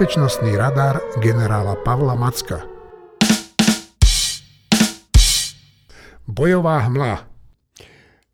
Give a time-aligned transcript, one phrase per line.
[0.00, 2.64] Bezpečnostný radar generála Pavla Macka.
[6.24, 7.28] Bojová hmla.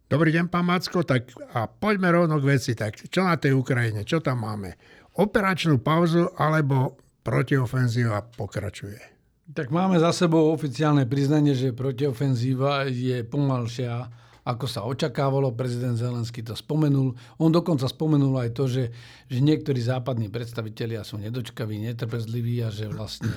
[0.07, 2.79] Dobrý deň, pán Macko, tak a poďme rovno k veci.
[2.79, 4.79] Tak čo na tej Ukrajine, čo tam máme?
[5.19, 9.03] Operačnú pauzu alebo protiofenzíva pokračuje?
[9.51, 14.07] Tak máme za sebou oficiálne priznanie, že protiofenzíva je pomalšia,
[14.47, 15.51] ako sa očakávalo.
[15.59, 17.19] Prezident Zelenský to spomenul.
[17.43, 18.95] On dokonca spomenul aj to, že,
[19.27, 23.35] že niektorí západní predstavitelia sú nedočkaví, netrpezliví a že vlastne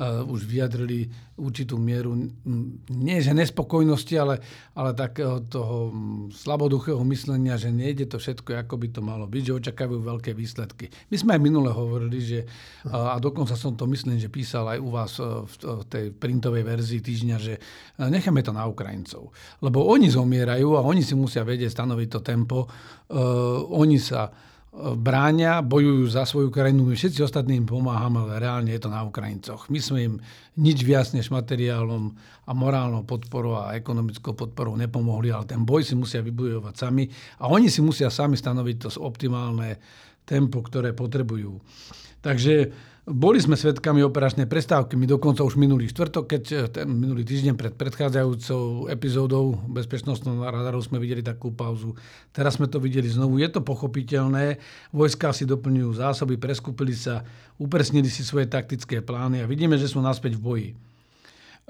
[0.00, 2.16] už vyjadrili určitú mieru,
[2.88, 4.40] nie že nespokojnosti, ale,
[4.72, 5.92] ale takého toho
[6.32, 10.88] slaboduchého myslenia, že nejde to všetko, ako by to malo byť, že očakávajú veľké výsledky.
[11.12, 12.40] My sme aj minule hovorili, že,
[12.88, 16.64] a dokonca som to myslím, že písal aj u vás uh, v, v tej printovej
[16.64, 19.32] verzii týždňa, že uh, necháme to na Ukrajincov.
[19.60, 22.58] Lebo oni zomierajú a oni si musia vedieť stanoviť to tempo.
[23.74, 24.30] Oni sa
[24.78, 29.02] bráňa, bojujú za svoju krajinu, my všetci ostatní im pomáhame, ale reálne je to na
[29.02, 29.66] Ukrajincoch.
[29.66, 30.14] My sme im
[30.54, 32.14] nič viac než materiálom
[32.46, 37.10] a morálnou podporou a ekonomickou podporou nepomohli, ale ten boj si musia vybojovať sami
[37.42, 39.74] a oni si musia sami stanoviť to optimálne
[40.22, 41.58] tempo, ktoré potrebujú.
[42.22, 42.70] Takže
[43.10, 44.94] boli sme svedkami operačnej prestávky.
[44.94, 50.78] My dokonca už minulý štvrtok, keď eh, ten minulý týždeň pred predchádzajúcou epizódou bezpečnostného radaru
[50.78, 51.98] sme videli takú pauzu.
[52.30, 53.42] Teraz sme to videli znovu.
[53.42, 54.62] Je to pochopiteľné.
[54.94, 57.26] Vojska si doplňujú zásoby, preskúpili sa,
[57.58, 60.70] upresnili si svoje taktické plány a vidíme, že sú naspäť v boji.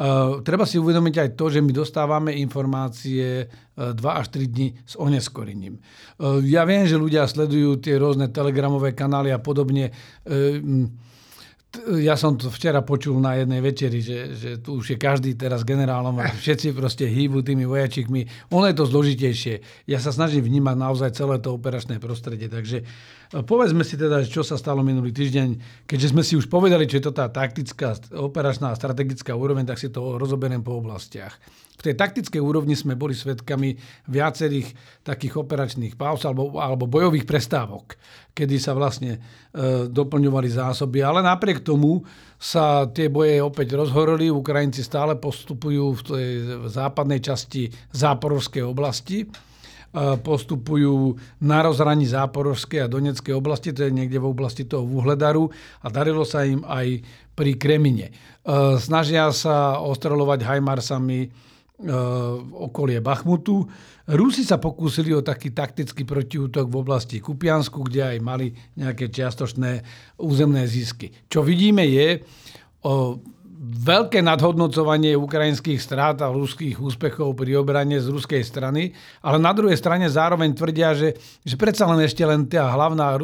[0.01, 4.73] Uh, treba si uvedomiť aj to, že my dostávame informácie uh, 2 až 3 dní
[4.89, 5.77] s oneskorením.
[6.17, 9.93] Uh, ja viem, že ľudia sledujú tie rôzne telegramové kanály a podobne.
[10.25, 10.89] Uh,
[12.03, 15.63] ja som to včera počul na jednej večeri, že, že tu už je každý teraz
[15.63, 18.51] generálom a všetci proste hýbu tými vojačikmi.
[18.51, 19.87] Ono je to zložitejšie.
[19.87, 22.51] Ja sa snažím vnímať naozaj celé to operačné prostredie.
[22.51, 22.83] Takže
[23.31, 25.49] povedzme si teda, čo sa stalo minulý týždeň.
[25.87, 29.79] Keďže sme si už povedali, čo je to tá taktická, operačná a strategická úroveň, tak
[29.79, 31.39] si to rozoberiem po oblastiach.
[31.81, 33.73] V tej taktickej úrovni sme boli svedkami
[34.11, 37.97] viacerých takých operačných pauz alebo, alebo bojových prestávok,
[38.37, 39.21] kedy sa vlastne e,
[39.89, 41.01] doplňovali zásoby.
[41.01, 42.05] Ale napriek tomu
[42.37, 44.29] sa tie boje opäť rozhorili.
[44.29, 46.29] Ukrajinci stále postupujú v tej
[46.69, 49.25] západnej časti záporovskej oblasti.
[50.23, 55.51] Postupujú na rozhraní záporovskej a doneckej oblasti, to je niekde v oblasti toho Vuhledaru
[55.83, 57.03] a darilo sa im aj
[57.35, 58.07] pri Kremine.
[58.09, 58.13] E,
[58.79, 61.97] snažia sa ostreľovať hajmarsami E,
[62.53, 63.65] okolie Bachmutu.
[64.05, 69.81] Rusi sa pokúsili o taký taktický protiútok v oblasti Kupiansku, kde aj mali nejaké čiastočné
[70.21, 71.09] územné zisky.
[71.33, 72.21] Čo vidíme je
[73.61, 79.77] veľké nadhodnocovanie ukrajinských strát a ruských úspechov pri obrane z ruskej strany, ale na druhej
[79.77, 81.13] strane zároveň tvrdia, že,
[81.45, 83.21] že predsa len ešte len tá hlavná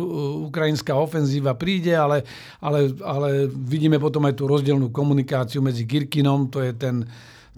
[0.52, 2.20] ukrajinská ofenzíva príde, ale,
[2.60, 7.08] ale, ale vidíme potom aj tú rozdielnú komunikáciu medzi Kirkinom, to je ten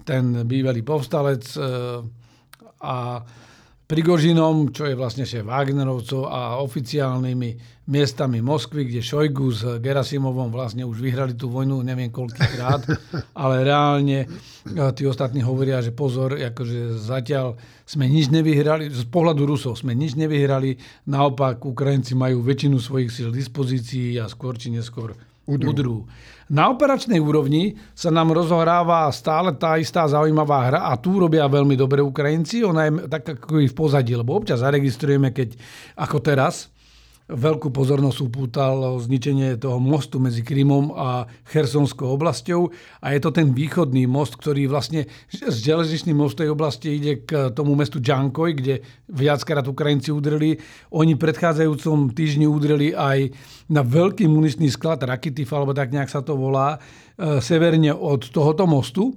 [0.09, 1.61] ten bývalý povstalec e,
[2.81, 3.21] a
[3.89, 10.85] Prigožinom, čo je vlastne šéf Wagnerovcov a oficiálnymi miestami Moskvy, kde Šojgu s Gerasimovom vlastne
[10.85, 12.85] už vyhrali tú vojnu, neviem koľkýkrát,
[13.41, 14.27] ale reálne e,
[14.93, 17.57] tí ostatní hovoria, že pozor, akože zatiaľ
[17.89, 20.77] sme nič nevyhrali, z pohľadu Rusov sme nič nevyhrali,
[21.09, 25.17] naopak Ukrajinci majú väčšinu svojich síl v dispozícii a skôr či neskôr
[25.49, 25.69] udrú.
[25.73, 25.97] udrú.
[26.49, 31.77] Na operačnej úrovni sa nám rozohráva stále tá istá zaujímavá hra a tu robia veľmi
[31.77, 32.65] dobre Ukrajinci.
[32.65, 35.53] Ona je tak ako v pozadí, lebo občas zaregistrujeme, keď
[35.93, 36.73] ako teraz,
[37.29, 42.73] veľkú pozornosť upútal zničenie toho mostu medzi Krymom a Chersonskou oblasťou
[43.05, 47.53] a je to ten východný most, ktorý vlastne z železničným most tej oblasti ide k
[47.53, 48.81] tomu mestu Džankoj, kde
[49.13, 50.57] viackrát Ukrajinci udreli.
[50.89, 53.29] Oni predchádzajúcom týždni udreli aj
[53.69, 56.81] na veľký muničný sklad Rakitif, alebo tak nejak sa to volá,
[57.13, 59.13] e, severne od tohoto mostu.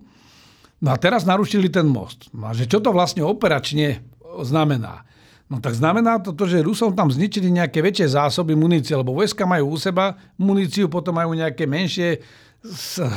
[0.85, 2.29] No a teraz narušili ten most.
[2.37, 4.05] No a že čo to vlastne operačne
[4.45, 5.09] znamená?
[5.53, 9.77] No tak znamená to, že Rusom tam zničili nejaké väčšie zásoby munície, lebo vojska majú
[9.77, 12.25] u seba muníciu, potom majú nejaké menšie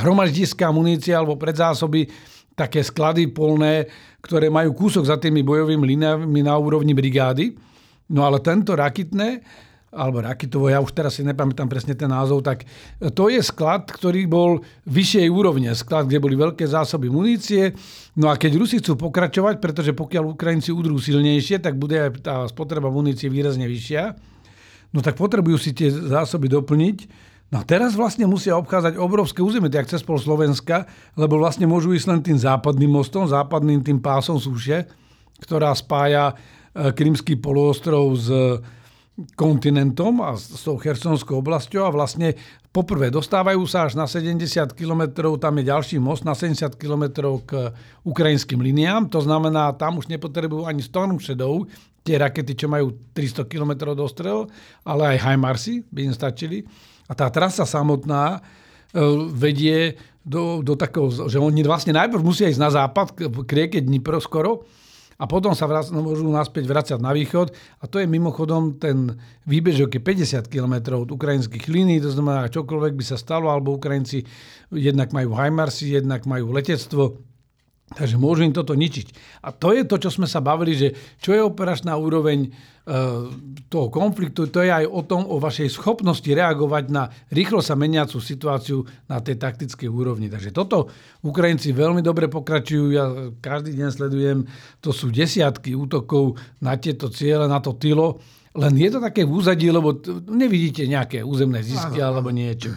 [0.04, 2.12] hromaždiská munícia alebo predzásoby,
[2.52, 3.88] také sklady polné,
[4.20, 7.56] ktoré majú kúsok za tými bojovými líniami na úrovni brigády.
[8.12, 9.40] No ale tento rakitné
[9.96, 12.68] alebo Rakitovo, ja už teraz si nepamätám presne ten názov, tak
[13.16, 15.72] to je sklad, ktorý bol vyššej úrovne.
[15.72, 17.72] Sklad, kde boli veľké zásoby munície.
[18.20, 22.44] No a keď Rusi chcú pokračovať, pretože pokiaľ Ukrajinci udrú silnejšie, tak bude aj tá
[22.52, 24.20] spotreba munície výrazne vyššia.
[24.92, 26.98] No tak potrebujú si tie zásoby doplniť.
[27.54, 31.94] No a teraz vlastne musia obchádzať obrovské územie, tak cez pol Slovenska, lebo vlastne môžu
[31.94, 34.90] ísť len tým západným mostom, západným tým pásom súše,
[35.46, 38.28] ktorá spája e, Krymský poloostrov s
[39.40, 42.36] kontinentom a s tou Chersonskou oblasťou a vlastne
[42.76, 44.44] poprvé dostávajú sa až na 70
[44.76, 47.72] km, tam je ďalší most na 70 km k
[48.04, 51.64] ukrajinským liniám, to znamená, tam už nepotrebujú ani Storm Shadow,
[52.04, 54.52] tie rakety, čo majú 300 km dostrel,
[54.84, 56.68] ale aj HIMARSy by im stačili.
[57.08, 59.00] A tá trasa samotná e,
[59.32, 64.20] vedie do, do takého, že oni vlastne najprv musia ísť na západ, k rieke Dnipro
[64.20, 64.68] skoro,
[65.16, 67.56] a potom sa vrac, môžu naspäť vrácať na východ.
[67.80, 69.16] A to je mimochodom ten
[69.48, 74.28] výbežok je 50 km od ukrajinských línií, to znamená, čokoľvek by sa stalo, alebo Ukrajinci
[74.76, 77.35] jednak majú Heimarsy, jednak majú letectvo,
[77.86, 79.14] Takže môžu im toto ničiť.
[79.46, 80.90] A to je to, čo sme sa bavili, že
[81.22, 82.50] čo je operačná úroveň e,
[83.70, 88.18] toho konfliktu, to je aj o tom, o vašej schopnosti reagovať na rýchlo sa meniacú
[88.18, 90.34] situáciu na tej taktickej úrovni.
[90.34, 90.90] Takže toto
[91.22, 92.86] Ukrajinci veľmi dobre pokračujú.
[92.90, 93.06] Ja
[93.38, 94.40] každý deň sledujem,
[94.82, 98.18] to sú desiatky útokov na tieto ciele, na to tylo.
[98.58, 99.94] Len je to také v úzadí, lebo
[100.26, 102.74] nevidíte nejaké územné zisky alebo niečo.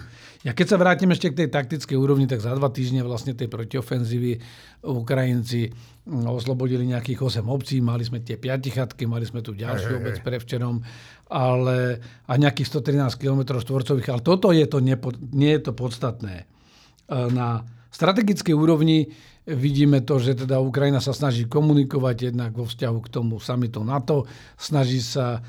[0.46, 3.50] Ja keď sa vrátim ešte k tej taktickej úrovni, tak za dva týždne vlastne tej
[3.50, 4.38] protiofenzívy
[4.86, 5.74] Ukrajinci
[6.06, 10.22] mm, oslobodili nejakých 8 obcí, mali sme tie 5 chatky, mali sme tu ďalšiu obec
[10.22, 10.86] pre včerom,
[11.26, 11.98] ale,
[12.30, 16.46] a nejakých 113 km štvorcových, ale toto je to nepo, nie je to podstatné.
[16.46, 19.10] E, na strategickej úrovni
[19.48, 24.28] vidíme to, že teda Ukrajina sa snaží komunikovať jednak vo vzťahu k tomu samitu NATO,
[24.54, 25.42] snaží sa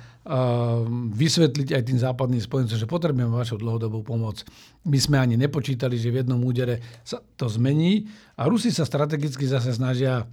[1.10, 4.46] vysvetliť aj tým západným spojencom, že potrebujeme vašu dlhodobú pomoc.
[4.86, 8.06] My sme ani nepočítali, že v jednom údere sa to zmení
[8.38, 10.30] a Rusi sa strategicky zase snažia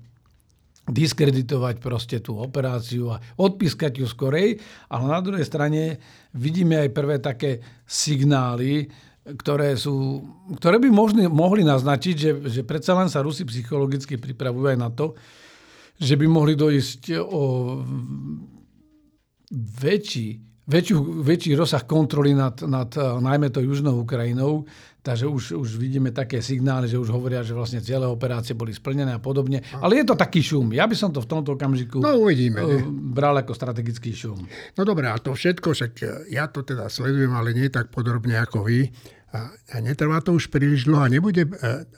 [0.87, 5.99] diskreditovať proste tú operáciu a odpískať ju skorej, ale na druhej strane
[6.31, 7.59] vidíme aj prvé také
[7.89, 8.87] signály,
[9.27, 10.23] ktoré, sú,
[10.63, 14.93] ktoré by možný, mohli naznačiť, že, že predsa len sa Rusi psychologicky pripravujú aj na
[14.95, 15.19] to,
[15.99, 17.43] že by mohli dojsť o
[19.55, 24.67] väčší, väčšiu, väčší rozsah kontroly nad, nad najmä to južnou Ukrajinou,
[25.07, 29.15] takže už, už vidíme také signály, že už hovoria, že vlastne celé operácie boli splnené
[29.15, 29.63] a podobne.
[29.79, 30.75] Ale je to taký šum.
[30.75, 32.83] Ja by som to v tomto okamžiku no, uvidíme, ne?
[33.15, 34.43] bral ako strategický šum.
[34.75, 35.93] No dobré, a to všetko, však
[36.35, 38.91] ja to teda sledujem, ale nie tak podrobne ako vy.
[39.31, 41.47] A, a netrvá to už príliš dlho a nebude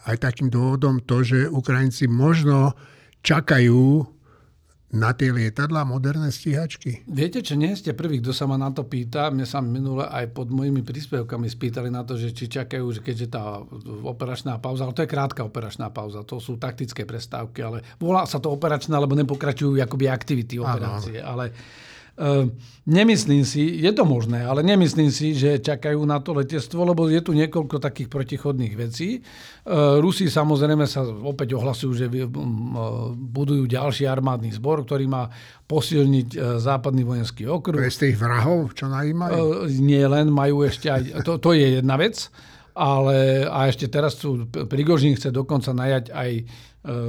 [0.05, 2.77] aj takým dôvodom to, že Ukrajinci možno
[3.25, 4.05] čakajú
[4.89, 7.05] na tie lietadla moderné stíhačky?
[7.05, 9.29] Viete, čo nie ste prvý, kto sa ma na to pýta.
[9.29, 13.29] Mne sa minule aj pod mojimi príspevkami spýtali na to, že či čakajú, že keďže
[13.29, 13.61] tá
[14.01, 18.41] operačná pauza, ale to je krátka operačná pauza, to sú taktické prestávky, ale volá sa
[18.41, 21.21] to operačná, lebo nepokračujú akoby aktivity operácie.
[21.21, 21.37] Áno.
[21.37, 21.45] Ale
[22.89, 27.23] nemyslím si, je to možné, ale nemyslím si, že čakajú na to letectvo, lebo je
[27.23, 29.23] tu niekoľko takých protichodných vecí.
[29.23, 32.07] Ehm, Rusi samozrejme sa opäť ohlasujú, že
[33.15, 35.31] budujú ďalší armádny zbor, ktorý má
[35.69, 37.85] posilniť e, západný vojenský okruh.
[37.87, 39.69] Je z tých vrahov, čo najímajú?
[39.69, 42.19] Ehm, nie len, majú ešte aj, to, to je jedna vec,
[42.79, 46.68] ale a ešte teraz sú, Prigožín chce dokonca najať aj E,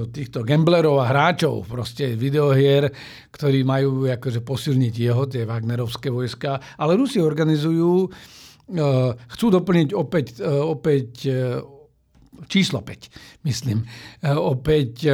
[0.09, 2.89] týchto gamblerov a hráčov, proste videohier,
[3.31, 6.59] ktorí majú akože posilniť jeho, tie Wagnerovské vojska.
[6.81, 8.09] Ale Rusi organizujú, e,
[9.15, 11.09] chcú doplniť opäť, e, opäť
[12.47, 13.83] číslo 5, myslím.
[13.83, 13.85] E,
[14.31, 15.11] opäť e,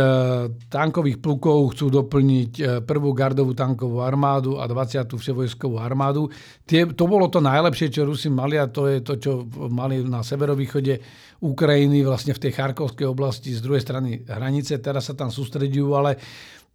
[0.69, 5.09] tankových plukov chcú doplniť e, prvú gardovú tankovú armádu a 20.
[5.09, 6.29] vševojskovú armádu.
[6.67, 9.31] Tie, to bolo to najlepšie, čo Rusi mali a to je to, čo
[9.71, 11.01] mali na severovýchode
[11.41, 14.77] Ukrajiny, vlastne v tej Charkovskej oblasti z druhej strany hranice.
[14.83, 16.19] Teraz sa tam sústredujú, ale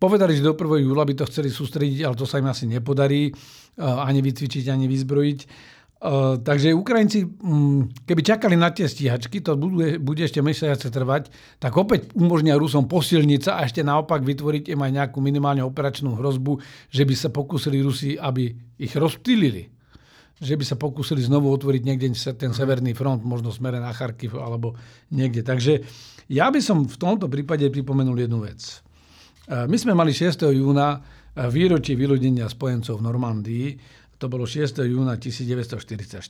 [0.00, 0.80] Povedali, že do 1.
[0.80, 3.28] júla by to chceli sústrediť, ale to sa im asi nepodarí
[3.76, 5.38] ani vycvičiť, ani vyzbrojiť.
[6.00, 11.28] Uh, takže Ukrajinci, um, keby čakali na tie stíhačky, to bude, bude ešte mesiace trvať,
[11.60, 16.16] tak opäť umožnia Rusom posilniť sa a ešte naopak vytvoriť im aj nejakú minimálne operačnú
[16.16, 16.56] hrozbu,
[16.88, 18.48] že by sa pokúsili Rusi, aby
[18.80, 19.68] ich rozptýlili.
[20.40, 24.80] Že by sa pokúsili znovu otvoriť niekde ten severný front, možno smere na Charkiv alebo
[25.12, 25.44] niekde.
[25.44, 25.84] Takže
[26.32, 28.80] ja by som v tomto prípade pripomenul jednu vec.
[29.44, 30.48] Uh, my sme mali 6.
[30.48, 33.66] júna výročie vylodenia spojencov v Normandii
[34.20, 34.84] to bolo 6.
[34.84, 36.20] júna 1944.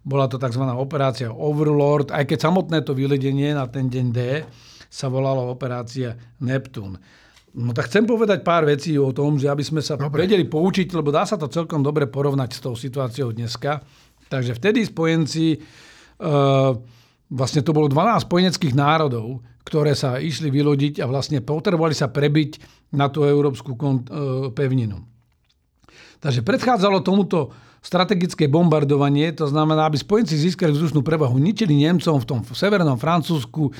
[0.00, 0.64] Bola to tzv.
[0.72, 4.20] operácia Overlord, aj keď samotné to vyledenie na ten deň D
[4.88, 6.96] sa volalo operácia Neptún.
[7.52, 10.24] No tak chcem povedať pár vecí o tom, že aby sme sa dobre.
[10.24, 13.84] vedeli poučiť, lebo dá sa to celkom dobre porovnať s tou situáciou dneska.
[14.28, 16.72] Takže vtedy spojenci, uh,
[17.28, 22.50] vlastne to bolo 12 spojeneckých národov, ktoré sa išli vylodiť a vlastne potrebovali sa prebiť
[22.96, 23.76] na tú európsku
[24.56, 25.07] pevninu.
[26.18, 32.26] Takže predchádzalo tomuto strategické bombardovanie, to znamená, aby spojenci získali vzdušnú prevahu, ničili Nemcom v
[32.26, 33.72] tom severnom Francúzsku e,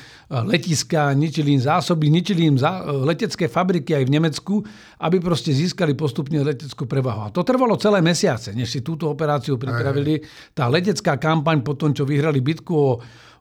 [0.47, 4.55] letiska, ničili im zásoby, ničili im za, e, letecké fabriky aj v Nemecku,
[5.03, 7.27] aby proste získali postupne leteckú prevahu.
[7.27, 10.23] A to trvalo celé mesiace, než si túto operáciu pripravili.
[10.55, 12.91] Tá letecká kampaň po tom, čo vyhrali bitku o,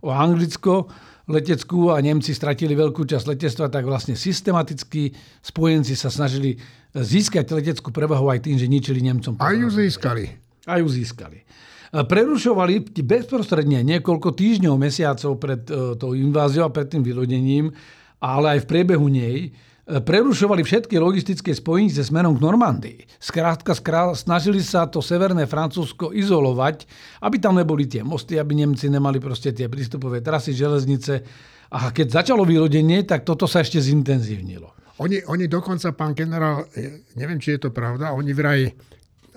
[0.03, 0.91] o Anglicko,
[1.29, 5.13] leteckú a Nemci stratili veľkú časť letectva, tak vlastne systematicky
[5.45, 6.57] spojenci sa snažili
[6.97, 9.37] získať leteckú prevahu aj tým, že ničili Nemcom.
[9.39, 11.45] A ju získali a ju získali.
[11.89, 17.73] Prerušovali bezprostredne niekoľko týždňov, mesiacov pred e, tou inváziou a pred tým vylodením,
[18.21, 19.57] ale aj v priebehu nej,
[19.89, 23.01] prerušovali všetky logistické spojnice smerom k Normandii.
[23.17, 23.73] Skrátka,
[24.13, 26.85] snažili sa to severné Francúzsko izolovať,
[27.25, 31.25] aby tam neboli tie mosty, aby Nemci nemali proste tie prístupové trasy, železnice.
[31.73, 34.77] A keď začalo vylodenie, tak toto sa ešte zintenzívnilo.
[35.01, 38.69] Oni, oni dokonca, pán generál, e, neviem, či je to pravda, oni vraj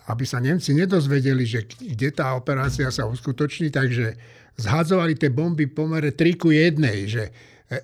[0.09, 4.17] aby sa Nemci nedozvedeli, že kde tá operácia sa uskutoční, takže
[4.59, 7.31] zhadzovali tie bomby pomere 3 ku 1, že e,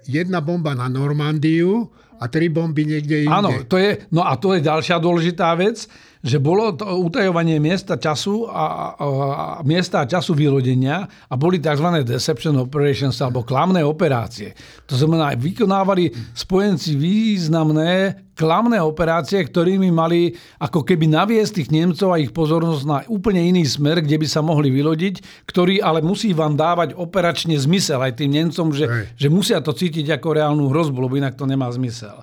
[0.10, 3.34] jedna bomba na Normandiu a tri bomby niekde inde.
[3.34, 5.86] Áno, to je, no a to je ďalšia dôležitá vec,
[6.22, 8.66] že bolo to utajovanie miesta času a, a,
[8.98, 12.04] a miesta a času vylodenia a boli tzv.
[12.06, 14.58] deception operations alebo klamné operácie.
[14.90, 22.22] To znamená, vykonávali spojenci významné klamné operácie, ktorými mali ako keby naviesť tých Nemcov a
[22.22, 26.54] ich pozornosť na úplne iný smer, kde by sa mohli vylodiť, ktorý ale musí vám
[26.54, 31.18] dávať operačne zmysel aj tým Nemcom, že, že musia to cítiť ako reálnu hrozbu, lebo
[31.18, 32.22] inak to nemá zmysel.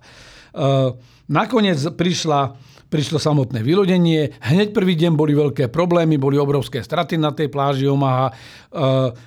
[0.54, 0.94] Uh,
[1.26, 2.54] nakoniec prišla
[2.94, 4.30] prišlo samotné vylodenie.
[4.38, 8.30] Hneď prvý deň boli veľké problémy, boli obrovské straty na tej pláži Omaha.
[8.30, 8.34] E,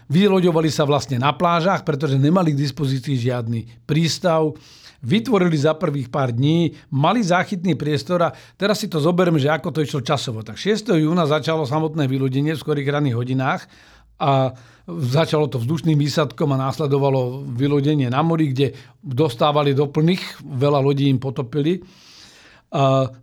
[0.07, 4.55] vyloďovali sa vlastne na plážach, pretože nemali k dispozícii žiadny prístav
[4.97, 9.69] vytvorili za prvých pár dní, mali záchytný priestor a teraz si to zoberiem, že ako
[9.69, 10.41] to išlo časovo.
[10.41, 10.89] Tak 6.
[10.97, 13.69] júna začalo samotné vylodenie v skorých ranných hodinách
[14.17, 14.57] a
[14.89, 18.74] začalo to vzdušným výsadkom a následovalo vylodenie na mori, kde
[19.05, 21.86] dostávali do plných, veľa ľudí im potopili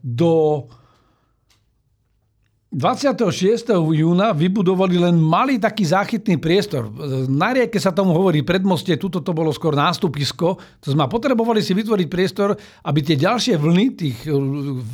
[0.01, 0.33] do
[2.75, 3.71] 26.
[3.71, 6.91] júna vybudovali len malý taký záchytný priestor.
[7.31, 10.59] Na rieke sa tomu hovorí predmostie, tuto to bolo skôr nástupisko.
[10.59, 14.19] To sme potrebovali si vytvoriť priestor, aby tie ďalšie vlny tých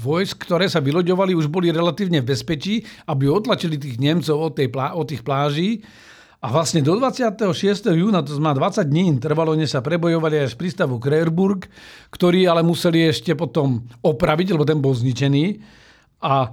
[0.04, 4.68] vojsk, ktoré sa vyloďovali, už boli relatívne v bezpečí, aby otlačili tých Nemcov od, tej,
[4.76, 5.80] od tých pláží.
[6.40, 7.44] A vlastne do 26.
[7.92, 11.68] júna, to znamená 20 dní, trvalo, než sa prebojovali až prístavu Krerburg,
[12.08, 15.60] ktorý ale museli ešte potom opraviť, lebo ten bol zničený.
[16.24, 16.48] A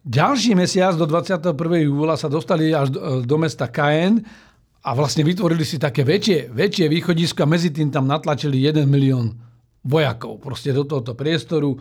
[0.00, 1.52] ďalší mesiac do 21.
[1.84, 4.24] júla sa dostali až do, mesta Caen
[4.80, 9.36] a vlastne vytvorili si také väčšie, väčšie východisko a medzi tým tam natlačili 1 milión
[9.84, 11.76] vojakov proste do tohoto priestoru.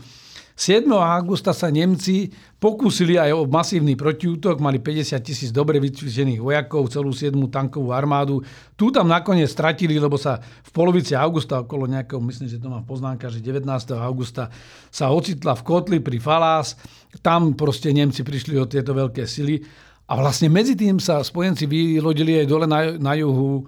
[0.56, 0.88] 7.
[0.88, 2.32] augusta sa Nemci
[2.64, 7.36] pokúsili aj o masívny protiútok, mali 50 tisíc dobre vycvičených vojakov, celú 7.
[7.52, 8.40] tankovú armádu.
[8.80, 12.80] Tu tam nakoniec stratili, lebo sa v polovici augusta, okolo nejakého, myslím, že to má
[12.88, 13.68] poznánka, že 19.
[14.00, 14.48] augusta
[14.88, 16.80] sa ocitla v kotli pri Falás.
[17.20, 19.60] Tam proste Nemci prišli o tieto veľké sily.
[20.08, 23.64] A vlastne medzi tým sa spojenci vylodili aj dole na, na juhu e,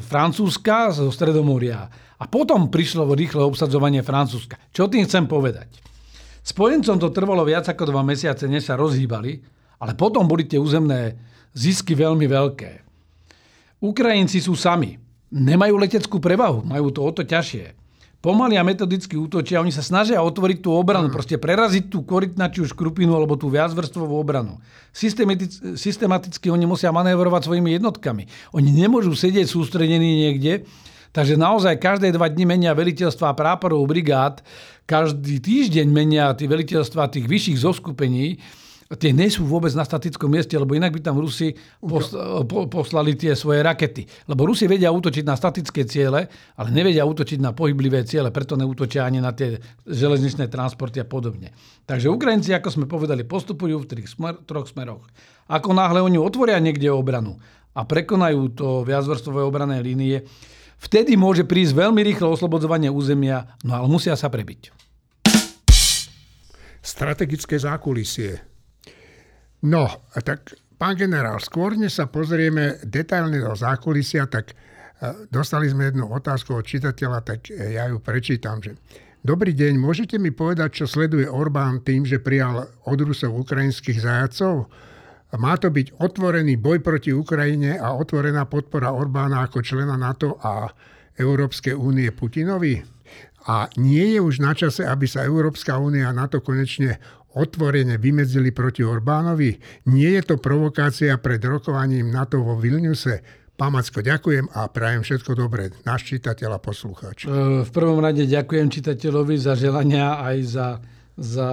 [0.00, 1.92] Francúzska zo Stredomoria.
[2.16, 4.56] A potom prišlo rýchle obsadzovanie Francúzska.
[4.72, 5.89] Čo tým chcem povedať?
[6.50, 9.38] Spojencom to trvalo viac ako dva mesiace, než sa rozhýbali,
[9.78, 11.14] ale potom boli tie územné
[11.54, 12.70] zisky veľmi veľké.
[13.80, 14.98] Ukrajinci sú sami.
[15.30, 17.78] Nemajú leteckú prevahu, majú to o to ťažšie.
[18.20, 21.14] Pomaly a metodicky útočia, oni sa snažia otvoriť tú obranu, mm.
[21.14, 24.60] proste preraziť tú korytnačiu škrupinu alebo tú viacvrstvovú obranu.
[24.92, 28.28] Systematicky, systematicky oni musia manévrovať svojimi jednotkami.
[28.52, 30.68] Oni nemôžu sedieť sústredení niekde,
[31.10, 34.46] Takže naozaj každé dva dni menia veliteľstva práporov brigád,
[34.90, 38.42] každý týždeň menia tie veliteľstva tých vyšších zoskupení,
[38.90, 41.54] tie nie sú vôbec na statickom mieste, lebo inak by tam Rusi
[42.66, 44.02] poslali tie svoje rakety.
[44.26, 46.26] Lebo Rusi vedia útočiť na statické ciele,
[46.58, 51.54] ale nevedia útočiť na pohyblivé ciele, preto neútočia ani na tie železničné transporty a podobne.
[51.86, 55.06] Takže Ukrajinci, ako sme povedali, postupujú v tých smer, troch smeroch.
[55.46, 57.38] Ako náhle oni otvoria niekde obranu
[57.78, 60.26] a prekonajú to viacvrstvové obrané línie,
[60.80, 64.72] Vtedy môže prísť veľmi rýchle oslobodzovanie územia, no ale musia sa prebiť.
[66.80, 68.40] Strategické zákulisie.
[69.68, 75.92] No, tak pán generál, skôr než sa pozrieme detailne do zákulisia, tak e, dostali sme
[75.92, 78.80] jednu otázku od čitateľa, tak e, ja ju prečítam, že
[79.20, 84.72] Dobrý deň, môžete mi povedať, čo sleduje Orbán tým, že prijal od Rusov ukrajinských zajacov?
[85.38, 90.66] Má to byť otvorený boj proti Ukrajine a otvorená podpora Orbána ako člena NATO a
[91.14, 92.82] Európskej únie Putinovi?
[93.46, 96.98] A nie je už na čase, aby sa Európska únia a NATO konečne
[97.38, 99.54] otvorene vymedzili proti Orbánovi?
[99.86, 103.22] Nie je to provokácia pred rokovaním NATO vo Vilniuse?
[103.54, 105.68] Pán Macko, ďakujem a prajem všetko dobré.
[105.84, 107.28] Náš čitateľ a poslucháč.
[107.28, 110.66] E, v prvom rade ďakujem čitateľovi za želania aj za
[111.20, 111.50] za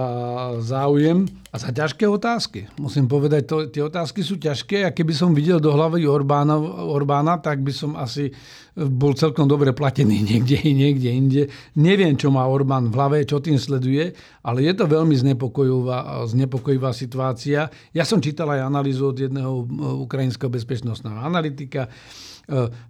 [0.64, 2.72] záujem a za ťažké otázky.
[2.80, 6.56] Musím povedať, to, tie otázky sú ťažké a keby som videl do hlavy Orbána,
[6.88, 8.32] Orbána, tak by som asi
[8.72, 11.42] bol celkom dobre platený niekde, niekde inde.
[11.76, 16.96] Neviem, čo má Orbán v hlave, čo tým sleduje, ale je to veľmi znepokojivá, znepokojivá
[16.96, 17.68] situácia.
[17.92, 21.92] Ja som čítal aj analýzu od jedného uh, ukrajinského bezpečnostného analytika,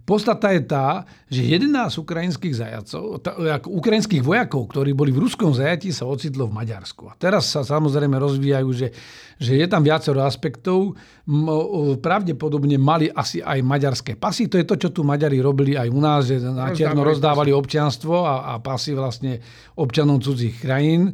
[0.07, 3.19] podstata je tá, že 11 ukrajinských zajacov,
[3.67, 7.11] ukrajinských vojakov, ktorí boli v ruskom zajatí, sa ocitlo v Maďarsku.
[7.11, 8.95] A teraz sa samozrejme rozvíjajú, že,
[9.35, 10.95] že je tam viacero aspektov.
[11.99, 14.47] Pravdepodobne mali asi aj maďarské pasy.
[14.47, 18.23] To je to, čo tu Maďari robili aj u nás, že na čierno rozdávali občianstvo
[18.23, 19.43] a, a pasy vlastne
[19.75, 21.11] občanom cudzích krajín.
[21.11, 21.13] E,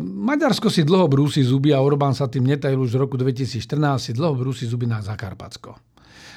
[0.00, 3.60] Maďarsko si dlho brúsi zuby a Orbán sa tým netajil už v roku 2014,
[4.00, 5.91] si dlho brúsi zuby na Zakarpacko.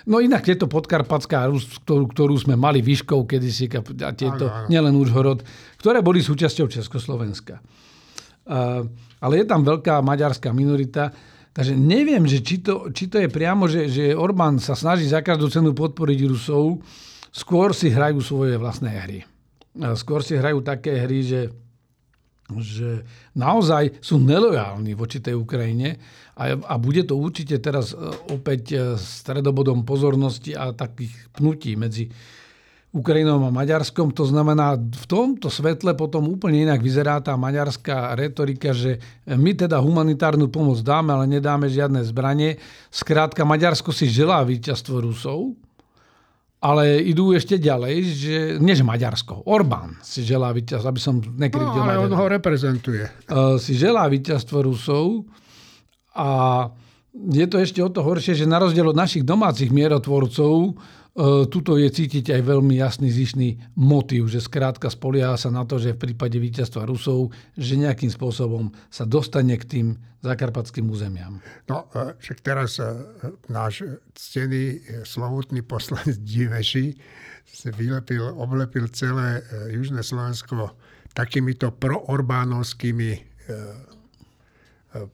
[0.05, 4.67] No inak tieto podkarpatská Rus, ktorú, ktorú sme mali výškou kedysi, a tieto, áno, áno.
[4.69, 5.41] nielen Užhorod,
[5.81, 7.57] ktoré boli súčasťou Československa.
[8.45, 8.85] Uh,
[9.17, 11.09] ale je tam veľká maďarská minorita,
[11.49, 15.25] takže neviem, že či, to, či to je priamo, že, že Orbán sa snaží za
[15.25, 16.85] každú cenu podporiť Rusov,
[17.33, 19.19] skôr si hrajú svoje vlastné hry.
[19.97, 21.39] Skôr si hrajú také hry, že
[22.61, 23.01] že
[23.33, 25.97] naozaj sú nelojálni voči tej Ukrajine
[26.37, 27.97] a, a bude to určite teraz e,
[28.29, 32.13] opäť e, stredobodom pozornosti a takých pnutí medzi
[32.95, 34.15] Ukrajinou a Maďarskom.
[34.15, 39.83] To znamená, v tomto svetle potom úplne inak vyzerá tá maďarská retorika, že my teda
[39.83, 42.55] humanitárnu pomoc dáme, ale nedáme žiadne zbranie.
[42.87, 45.59] Skrátka, Maďarsko si želá víťazstvo Rusov,
[46.65, 49.45] ale idú ešte ďalej, že než Maďarsko.
[49.45, 52.07] Orbán si želá víťazstvo, aby som nekrytil no, ale Maďarsko.
[52.09, 53.03] on ho reprezentuje.
[53.29, 55.29] Uh, si želá víťazstvo Rusov
[56.17, 56.29] a
[57.13, 61.04] je to ešte o to horšie, že na rozdiel od našich domácich mierotvorcov E,
[61.47, 65.95] tuto je cítiť aj veľmi jasný zišný motív, že skrátka spolieha sa na to, že
[65.95, 69.87] v prípade víťazstva Rusov, že nejakým spôsobom sa dostane k tým
[70.19, 71.39] zakarpatským územiam.
[71.71, 72.91] No, e, však teraz e,
[73.47, 76.85] náš ctený slovutný poslanec Diveši
[77.47, 79.39] si vylepil, oblepil celé
[79.71, 80.75] Južné Slovensko
[81.15, 83.39] takýmito proorbánovskými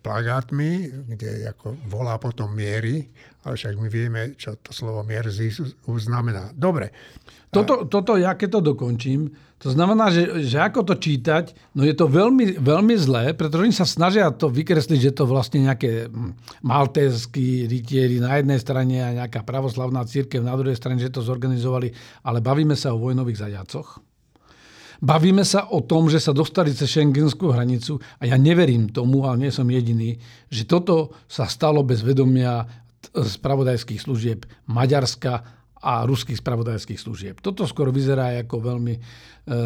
[0.01, 3.09] plagátmi, kde ako volá potom miery,
[3.41, 5.25] ale však my vieme, čo to slovo mier
[5.97, 6.53] znamená.
[6.53, 6.93] Dobre.
[7.51, 9.27] Toto, toto ja keď to dokončím,
[9.61, 13.75] to znamená, že, že ako to čítať, no je to veľmi, veľmi zlé, pretože oni
[13.75, 16.33] sa snažia to vykresliť, že to vlastne nejaké hm,
[16.65, 21.93] maltézskí rytieri na jednej strane a nejaká pravoslavná církev na druhej strane, že to zorganizovali,
[22.25, 24.10] ale bavíme sa o vojnových zajacoch
[25.01, 29.49] Bavíme sa o tom, že sa dostali cez šengenskú hranicu a ja neverím tomu, ale
[29.49, 30.13] nie som jediný,
[30.53, 32.69] že toto sa stalo bez vedomia
[33.09, 35.41] spravodajských služieb Maďarska
[35.81, 37.35] a ruských spravodajských služieb.
[37.41, 38.99] Toto skoro vyzerá ako veľmi e,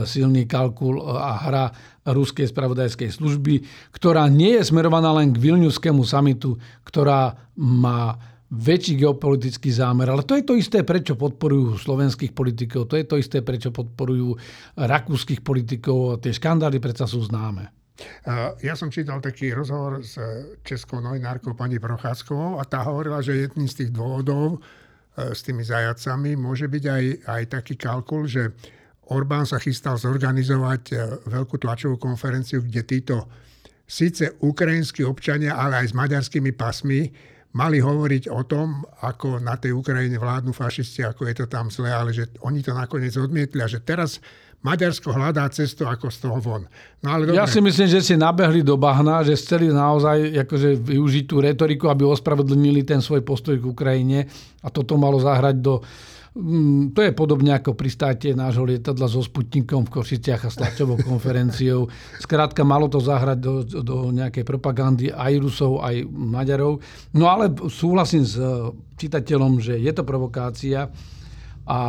[0.07, 1.65] silný kalkul a hra
[2.07, 6.55] ruskej spravodajskej služby, ktorá nie je smerovaná len k Vilniuskému samitu,
[6.87, 8.15] ktorá má
[8.51, 10.05] väčší geopolitický zámer.
[10.09, 14.37] Ale to je to isté, prečo podporujú slovenských politikov, to je to isté, prečo podporujú
[14.77, 16.21] rakúskych politikov.
[16.21, 17.73] Tie škandály predsa sú známe.
[18.59, 20.19] Ja som čítal taký rozhovor s
[20.67, 24.59] českou novinárkou pani Prochádzkovou a tá hovorila, že jedným z tých dôvodov
[25.15, 28.51] e, s tými zajacami môže byť aj, aj taký kalkul, že
[29.07, 33.31] Orbán sa chystal zorganizovať e, veľkú tlačovú konferenciu, kde títo
[33.87, 37.07] síce ukrajinskí občania, ale aj s maďarskými pasmi
[37.55, 41.87] mali hovoriť o tom, ako na tej Ukrajine vládnu fašisti, ako je to tam zle,
[41.87, 44.19] ale že oni to nakoniec odmietli a že teraz
[44.65, 46.63] Maďarsko hľadá cestu ako z toho von.
[47.05, 51.23] No, ale Ja si myslím, že si nabehli do bahna, že chceli naozaj akože využiť
[51.29, 54.25] tú retoriku, aby ospravedlnili ten svoj postoj k Ukrajine
[54.65, 55.85] a toto malo zahrať do
[56.91, 60.59] to je podobne ako pristátie nášho lietadla so Sputnikom v Košiciach a s
[61.07, 61.87] konferenciou.
[62.19, 66.83] Skrátka, malo to zahrať do, do nejakej propagandy aj Rusov, aj Maďarov.
[67.15, 68.51] No ale súhlasím s eh,
[68.99, 70.91] čitateľom, že je to provokácia
[71.63, 71.79] a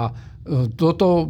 [0.78, 1.26] toto,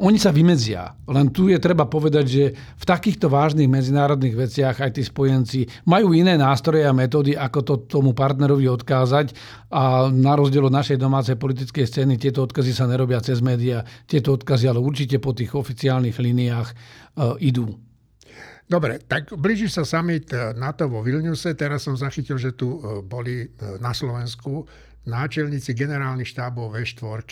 [0.00, 0.96] oni sa vymedzia.
[1.04, 6.16] Len tu je treba povedať, že v takýchto vážnych medzinárodných veciach aj tí spojenci majú
[6.16, 9.36] iné nástroje a metódy, ako to tomu partnerovi odkázať
[9.68, 14.32] a na rozdiel od našej domácej politickej scény tieto odkazy sa nerobia cez médiá, tieto
[14.32, 16.74] odkazy ale určite po tých oficiálnych líniách e,
[17.44, 17.68] idú.
[18.64, 21.52] Dobre, tak blíži sa summit e, NATO vo Vilniuse.
[21.52, 23.44] Teraz som zachytil, že tu e, boli
[23.76, 24.64] na Slovensku
[25.04, 27.28] náčelníci generálnych štábov V4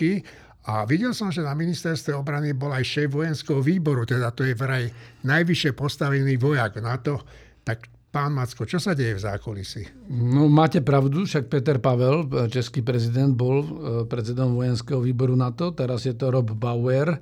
[0.62, 4.54] a videl som, že na ministerstve obrany bol aj šéf vojenského výboru, teda to je
[4.54, 4.86] vraj
[5.26, 7.18] najvyššie postavený vojak na to,
[7.66, 9.88] tak Pán Macko, čo sa deje v zákulisí?
[10.12, 13.64] No, máte pravdu, však Peter Pavel, český prezident, bol
[14.04, 17.16] predsedom vojenského výboru NATO, teraz je to Rob Bauer,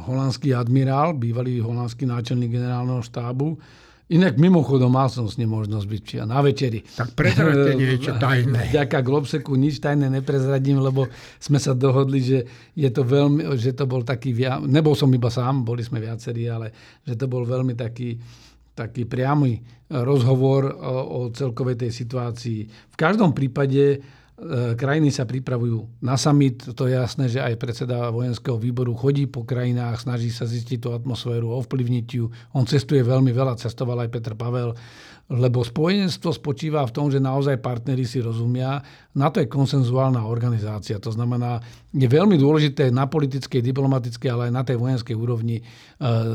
[0.00, 3.60] holandský admirál, bývalý holandský náčelník generálneho štábu.
[4.08, 6.80] Inak mimochodom mal som s ním možnosť byť na večeri.
[6.80, 8.72] Tak prezradte niečo tajné.
[8.72, 12.38] Ďaká Globseku nič tajné neprezradím, lebo sme sa dohodli, že,
[12.72, 14.32] je to veľmi, že to bol taký,
[14.64, 16.72] nebol som iba sám, boli sme viacerí, ale
[17.04, 18.16] že to bol veľmi taký,
[18.72, 19.60] taký priamy
[19.92, 22.60] rozhovor o, o celkovej tej situácii.
[22.64, 24.00] V každom prípade
[24.78, 26.62] krajiny sa pripravujú na summit.
[26.78, 30.94] To je jasné, že aj predseda vojenského výboru chodí po krajinách, snaží sa zistiť tú
[30.94, 32.30] atmosféru, ovplyvniť ju.
[32.54, 34.78] On cestuje veľmi veľa, cestoval aj Petr Pavel
[35.28, 38.80] lebo spojenstvo spočíva v tom, že naozaj partnery si rozumia.
[39.12, 40.96] Na to je konsenzuálna organizácia.
[40.96, 41.60] To znamená,
[41.92, 45.62] je veľmi dôležité na politickej, diplomatickej, ale aj na tej vojenskej úrovni e,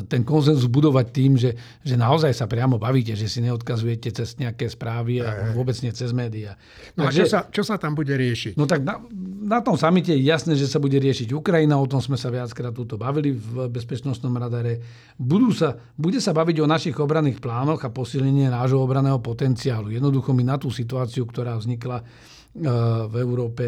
[0.05, 4.69] ten konsenzus budovať tým, že, že naozaj sa priamo bavíte, že si neodkazujete cez nejaké
[4.69, 6.53] správy a vôbec nie cez médiá.
[6.93, 8.59] No Takže, a čo sa, čo sa tam bude riešiť?
[8.59, 9.01] No tak na,
[9.43, 12.73] na tom samite je jasné, že sa bude riešiť Ukrajina, o tom sme sa viackrát
[12.73, 14.81] túto bavili v bezpečnostnom radare.
[15.17, 19.93] Budú sa, bude sa baviť o našich obranných plánoch a posilnenie nášho obraného potenciálu.
[19.93, 22.03] Jednoducho my na tú situáciu, ktorá vznikla e,
[23.09, 23.65] v Európe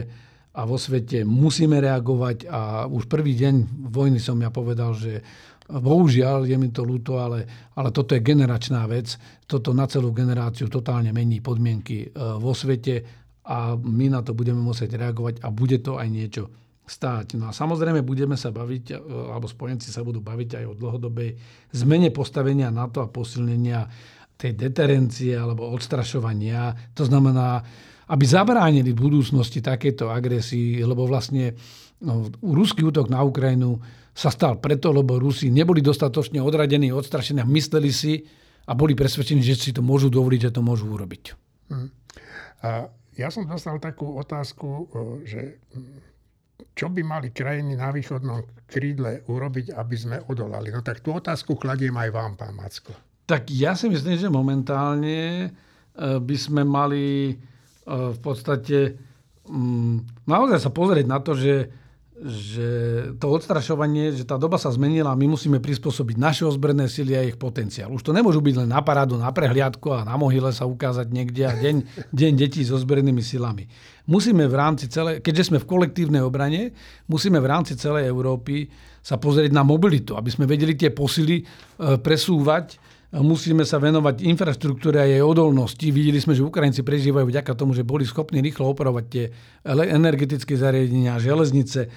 [0.55, 5.19] a vo svete, musíme reagovať a už prvý deň vojny som ja povedal, že
[5.65, 7.41] Bohužiaľ, je mi to ľúto, ale,
[7.73, 9.17] ale toto je generačná vec.
[9.49, 12.07] Toto na celú generáciu totálne mení podmienky e,
[12.37, 16.43] vo svete a my na to budeme musieť reagovať a bude to aj niečo
[16.85, 17.37] stáť.
[17.41, 21.29] No a samozrejme budeme sa baviť, e, alebo spojenci sa budú baviť aj o dlhodobej
[21.73, 23.89] zmene postavenia NATO a posilnenia
[24.37, 26.93] tej deterencie alebo odstrašovania.
[26.93, 27.63] To znamená,
[28.11, 31.57] aby zabránili v budúcnosti takéto agresii, lebo vlastne
[32.05, 33.81] no, ruský útok na Ukrajinu
[34.15, 38.13] sa stal preto, lebo Rusi neboli dostatočne odradení, odstrašení a mysleli si
[38.65, 41.23] a boli presvedčení, že si to môžu dovoliť, že to môžu urobiť.
[41.69, 41.89] Hmm.
[42.63, 44.91] A ja som dostal takú otázku,
[45.23, 45.59] že
[46.75, 50.71] čo by mali krajiny na východnom krídle urobiť, aby sme odolali.
[50.71, 52.91] No tak tú otázku kladiem aj vám, pán Macko.
[53.25, 55.47] Tak ja si myslím, že momentálne e,
[55.97, 57.35] by sme mali e,
[57.87, 58.99] v podstate
[59.47, 61.71] mm, naozaj sa pozrieť na to, že,
[62.15, 62.69] že
[63.19, 67.27] to odstrašovanie, že tá doba sa zmenila a my musíme prispôsobiť naše ozbrojené sily a
[67.27, 67.91] ich potenciál.
[67.91, 71.43] Už to nemôžu byť len na parádu, na prehliadku a na mohyle sa ukázať niekde
[71.43, 71.75] a deň,
[72.19, 73.67] deň detí so ozbrojenými silami.
[74.07, 76.71] Musíme v rámci celej, keďže sme v kolektívnej obrane,
[77.11, 78.71] musíme v rámci celej Európy
[79.03, 81.43] sa pozrieť na mobilitu, aby sme vedeli tie posily e,
[81.99, 85.87] presúvať musíme sa venovať infraštruktúre a jej odolnosti.
[85.87, 89.25] Videli sme, že Ukrajinci prežívajú vďaka tomu, že boli schopní rýchlo operovať tie
[89.87, 91.87] energetické zariadenia, železnice.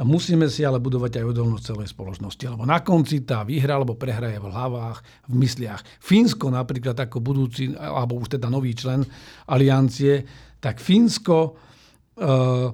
[0.00, 4.32] Musíme si ale budovať aj odolnosť celej spoločnosti, lebo na konci tá výhra alebo prehra
[4.32, 5.84] je v hlavách, v mysliach.
[6.00, 9.04] Fínsko napríklad ako budúci, alebo už teda nový člen
[9.52, 10.24] aliancie,
[10.64, 12.72] tak Fínsko uh,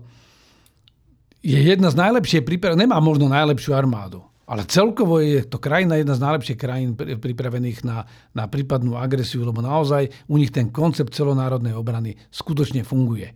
[1.43, 6.17] je jedna z najlepšie pripravených, nemá možno najlepšiu armádu, ale celkovo je to krajina jedna
[6.17, 11.77] z najlepších krajín pripravených na, na prípadnú agresiu, lebo naozaj u nich ten koncept celonárodnej
[11.77, 13.29] obrany skutočne funguje.
[13.29, 13.35] E,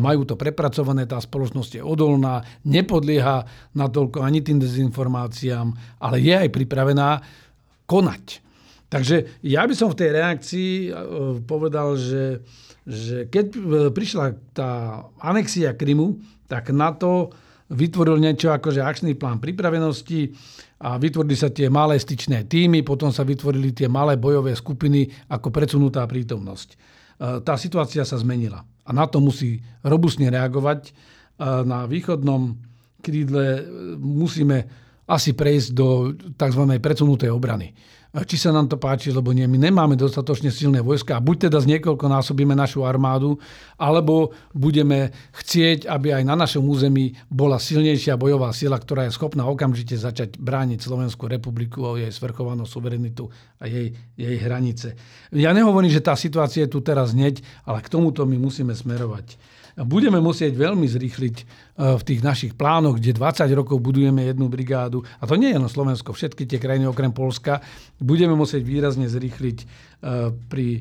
[0.00, 3.44] majú to prepracované, tá spoločnosť je odolná, nepodlieha
[3.76, 7.20] natoľko ani tým dezinformáciám, ale je aj pripravená
[7.84, 8.40] konať.
[8.88, 10.90] Takže ja by som v tej reakcii e,
[11.44, 12.40] povedal, že,
[12.88, 13.58] že keď e,
[13.92, 16.16] prišla tá anexia Krymu,
[16.48, 17.36] tak na to
[17.70, 20.30] vytvoril niečo ako že akčný plán pripravenosti
[20.82, 25.48] a vytvorili sa tie malé styčné týmy, potom sa vytvorili tie malé bojové skupiny ako
[25.50, 26.68] predsunutá prítomnosť.
[26.72, 26.76] E,
[27.42, 30.80] tá situácia sa zmenila a na to musí robustne reagovať.
[30.86, 30.92] E,
[31.66, 32.54] na východnom
[33.02, 33.62] krídle e,
[33.98, 34.58] musíme
[35.06, 36.62] asi prejsť do tzv.
[36.82, 37.74] predsunutej obrany
[38.24, 39.44] či sa nám to páči, lebo nie.
[39.44, 43.36] My nemáme dostatočne silné vojska a buď teda z niekoľko násobíme našu armádu,
[43.76, 49.44] alebo budeme chcieť, aby aj na našom území bola silnejšia bojová sila, ktorá je schopná
[49.44, 53.28] okamžite začať brániť Slovenskú republiku a jej svrchovanú suverenitu
[53.60, 54.96] a jej, jej hranice.
[55.34, 59.55] Ja nehovorím, že tá situácia je tu teraz hneď, ale k tomuto my musíme smerovať
[59.84, 61.44] budeme musieť veľmi zrýchliť e,
[62.00, 65.68] v tých našich plánoch, kde 20 rokov budujeme jednu brigádu, a to nie je len
[65.68, 67.60] Slovensko, všetky tie krajiny okrem Polska,
[68.00, 69.66] budeme musieť výrazne zrýchliť e,
[70.48, 70.80] pri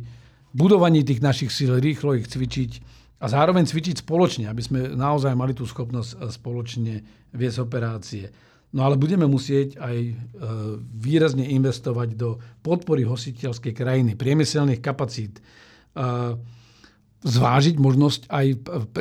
[0.55, 2.71] budovaní tých našich síl, rýchlo ich cvičiť
[3.19, 6.93] a zároveň cvičiť spoločne, aby sme naozaj mali tú schopnosť e, spoločne
[7.35, 8.31] viesť operácie.
[8.75, 9.95] No ale budeme musieť aj
[10.99, 15.39] výrazne investovať do podpory hostiteľskej krajiny, priemyselných kapacít,
[17.25, 18.45] zvážiť možnosť aj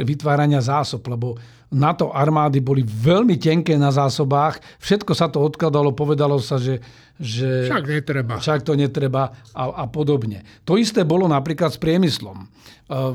[0.01, 1.37] vytvárania zásob, lebo
[1.75, 6.81] NATO armády boli veľmi tenké na zásobách, všetko sa to odkladalo, povedalo sa, že,
[7.21, 8.35] že však, netreba.
[8.41, 10.47] však to netreba a, a podobne.
[10.65, 12.49] To isté bolo napríklad s priemyslom.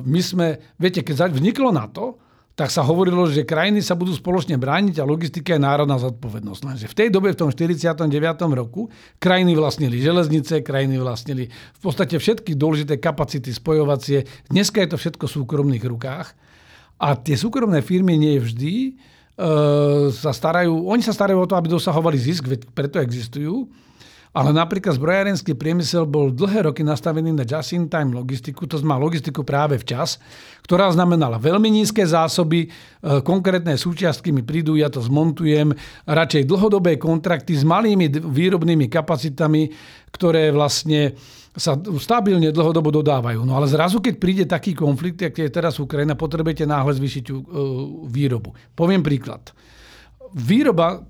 [0.06, 2.20] My sme, viete, keď vzniklo NATO,
[2.60, 6.62] tak sa hovorilo, že krajiny sa budú spoločne brániť a logistika je národná zodpovednosť.
[6.68, 8.04] Lenže v tej dobe, v tom 49.
[8.52, 14.28] roku, krajiny vlastnili železnice, krajiny vlastnili v podstate všetky dôležité kapacity spojovacie.
[14.52, 16.36] Dneska je to všetko v súkromných rukách.
[17.00, 18.92] A tie súkromné firmy nie vždy e,
[20.12, 23.72] sa starajú, oni sa starajú o to, aby dosahovali zisk, veď preto existujú,
[24.30, 29.82] ale napríklad zbrojárenský priemysel bol dlhé roky nastavený na just-in-time logistiku, to znamená logistiku práve
[29.82, 30.22] včas,
[30.62, 32.70] ktorá znamenala veľmi nízke zásoby, e,
[33.26, 35.74] konkrétne súčiastky mi prídu, ja to zmontujem,
[36.06, 39.74] radšej dlhodobé kontrakty s malými výrobnými kapacitami,
[40.14, 41.18] ktoré vlastne
[41.58, 43.42] sa stabilne dlhodobo dodávajú.
[43.42, 47.38] No ale zrazu, keď príde taký konflikt, jak je teraz Ukrajina, potrebujete náhle zvýšiť uh,
[48.06, 48.54] výrobu.
[48.78, 49.50] Poviem príklad.
[50.38, 51.02] Výroba,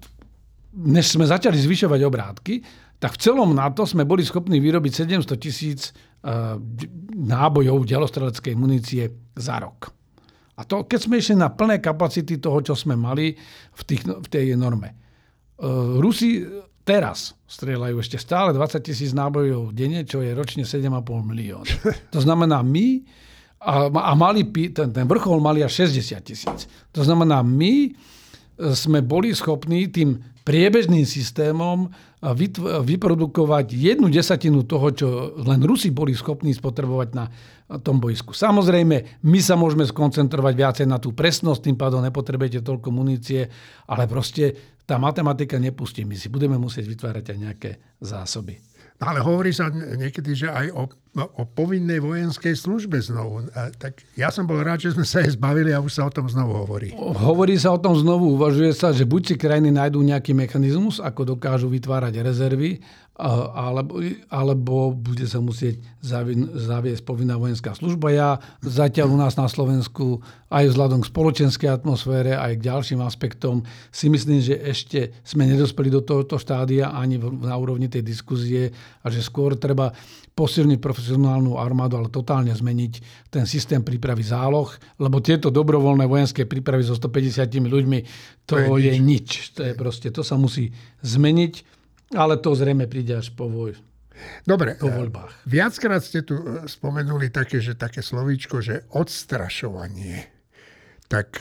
[0.73, 2.53] než sme začali zvyšovať obrátky,
[2.99, 5.91] tak v celom NATO sme boli schopní vyrobiť 700 tisíc e,
[7.15, 9.07] nábojov delostreleckej munície
[9.39, 9.95] za rok.
[10.59, 13.31] A to, keď sme išli na plné kapacity toho, čo sme mali
[13.71, 14.91] v, tých, v tej norme.
[14.91, 14.95] E,
[16.03, 16.43] Rusi
[16.83, 20.91] teraz strieľajú ešte stále 20 tisíc nábojov denne, čo je ročne 7,5
[21.23, 21.63] milión.
[22.13, 22.99] To znamená, my
[23.59, 26.59] a, a mali, ten, ten vrchol mali až 60 tisíc.
[26.95, 27.91] To znamená, my
[28.59, 31.93] sme boli schopní tým priebežným systémom
[32.81, 35.07] vyprodukovať jednu desatinu toho, čo
[35.45, 37.29] len Rusi boli schopní spotrebovať na
[37.85, 38.33] tom boisku.
[38.33, 43.45] Samozrejme, my sa môžeme skoncentrovať viacej na tú presnosť, tým pádom nepotrebujete toľko munície,
[43.85, 44.57] ale proste
[44.89, 46.01] tá matematika nepustí.
[46.01, 48.57] My si budeme musieť vytvárať aj nejaké zásoby.
[48.99, 50.83] Ale hovorí sa niekedy, že aj o,
[51.23, 53.47] o povinnej vojenskej službe znovu.
[53.79, 56.27] Tak ja som bol rád, že sme sa jej zbavili a už sa o tom
[56.27, 56.91] znovu hovorí.
[56.99, 58.35] Hovorí sa o tom znovu.
[58.35, 62.83] Uvažuje sa, že buď si krajiny nájdú nejaký mechanizmus, ako dokážu vytvárať rezervy,
[63.19, 63.99] alebo,
[64.31, 65.83] alebo bude sa musieť
[66.55, 68.15] zaviesť povinná vojenská služba.
[68.15, 68.29] Ja
[68.63, 74.07] zatiaľ u nás na Slovensku aj vzhľadom k spoločenskej atmosfére, aj k ďalším aspektom si
[74.07, 78.71] myslím, že ešte sme nedospeli do tohoto štádia ani na úrovni tej diskuzie
[79.03, 79.91] a že skôr treba
[80.39, 86.87] posilniť profesionálnu armádu, ale totálne zmeniť ten systém prípravy záloh, lebo tieto dobrovoľné vojenské prípravy
[86.87, 87.99] so 150 ľuďmi,
[88.47, 89.03] to, to je, je nič.
[89.03, 89.29] nič.
[89.59, 90.71] To je proste, to sa musí
[91.03, 91.78] zmeniť
[92.13, 93.77] ale to zrejme príde až po voj.
[94.43, 95.47] Dobre, po voľbách.
[95.47, 100.27] viackrát ste tu e, spomenuli také, že také slovíčko, že odstrašovanie.
[101.07, 101.39] Tak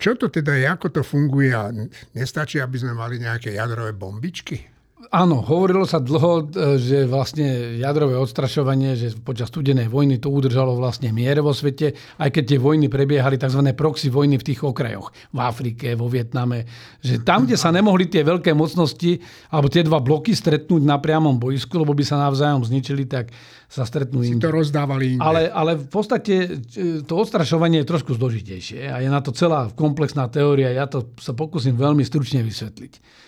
[0.00, 1.68] čo to teda je, ako to funguje a
[2.16, 4.75] nestačí, aby sme mali nejaké jadrové bombičky?
[5.12, 10.72] Áno, hovorilo sa dlho, e, že vlastne jadrové odstrašovanie, že počas studenej vojny to udržalo
[10.72, 13.60] vlastne mier vo svete, aj keď tie vojny prebiehali tzv.
[13.76, 16.64] proxy vojny v tých okrajoch, v Afrike, vo Vietname,
[17.04, 19.20] že tam, kde sa nemohli tie veľké mocnosti
[19.52, 23.36] alebo tie dva bloky stretnúť na priamom boisku, lebo by sa navzájom zničili, tak
[23.68, 24.40] sa stretnú im.
[24.40, 25.20] to rozdávali inde.
[25.20, 26.34] Ale, ale v podstate
[26.72, 30.72] e, to odstrašovanie je trošku zložitejšie a je na to celá komplexná teória.
[30.72, 33.25] Ja to sa pokúsim veľmi stručne vysvetliť.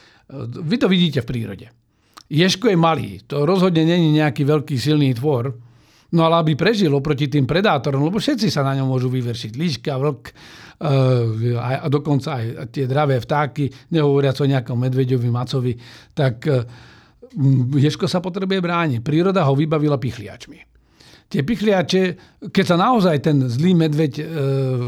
[0.63, 1.67] Vy to vidíte v prírode.
[2.29, 5.57] Ješko je malý, to rozhodne není nejaký veľký silný tvor,
[6.13, 9.53] no ale aby prežil oproti tým predátorom, lebo všetci sa na ňom môžu vyvršiť.
[9.57, 15.73] Líška, vlk eh, a dokonca aj tie dravé vtáky, nehovoriac o nejakom medveďovi, macovi,
[16.13, 16.69] tak eh,
[17.77, 19.01] Ješko sa potrebuje brániť.
[19.05, 20.78] Príroda ho vybavila pichliačmi.
[21.29, 22.03] Tie pichliače,
[22.49, 24.25] keď sa naozaj ten zlý medveď e,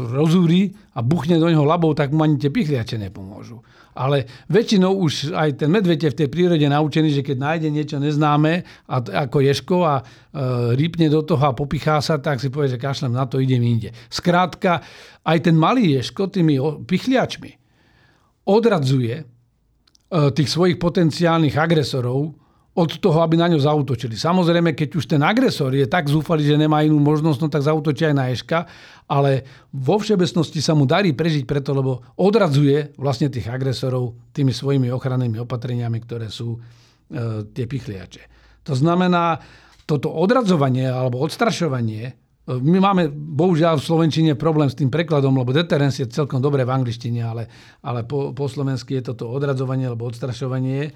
[0.09, 3.61] rozúri a buchne do neho labou, tak mu ani tie pichliače nepomôžu.
[3.93, 7.97] Ale väčšinou už aj ten medveď je v tej prírode naučený, že keď nájde niečo
[8.01, 8.97] neznáme, a,
[9.29, 10.03] ako ješko a e,
[10.73, 13.93] rýpne do toho a popichá sa, tak si povie, že kašlem na to, idem inde.
[14.09, 14.81] Skrátka,
[15.21, 16.57] aj ten malý ješko tými
[16.89, 17.51] pichliačmi
[18.49, 19.25] odradzuje e,
[20.09, 22.33] tých svojich potenciálnych agresorov
[22.71, 24.15] od toho, aby na ňo zautočili.
[24.15, 28.07] Samozrejme, keď už ten agresor je tak zúfalý, že nemá inú možnosť, no tak zautočí
[28.07, 28.63] aj na Eška,
[29.11, 29.43] ale
[29.75, 35.43] vo všeobecnosti sa mu darí prežiť preto, lebo odradzuje vlastne tých agresorov tými svojimi ochrannými
[35.43, 36.59] opatreniami, ktoré sú e,
[37.51, 38.23] tie pichliače.
[38.63, 39.35] To znamená,
[39.83, 42.13] toto odradzovanie alebo odstrašovanie, e,
[42.55, 46.71] my máme bohužiaľ v Slovenčine problém s tým prekladom, lebo deterrence je celkom dobré v
[46.71, 47.51] angličtine, ale,
[47.83, 50.95] ale po, po slovensky je toto odradzovanie alebo odstrašovanie.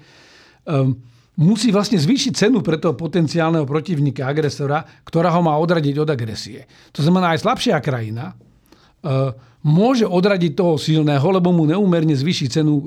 [0.64, 6.08] Um, musí vlastne zvýšiť cenu pre toho potenciálneho protivníka, agresora, ktorá ho má odradiť od
[6.08, 6.64] agresie.
[6.96, 12.74] To znamená, aj slabšia krajina uh, môže odradiť toho silného, lebo mu neúmerne zvýši cenu
[12.76, 12.82] uh,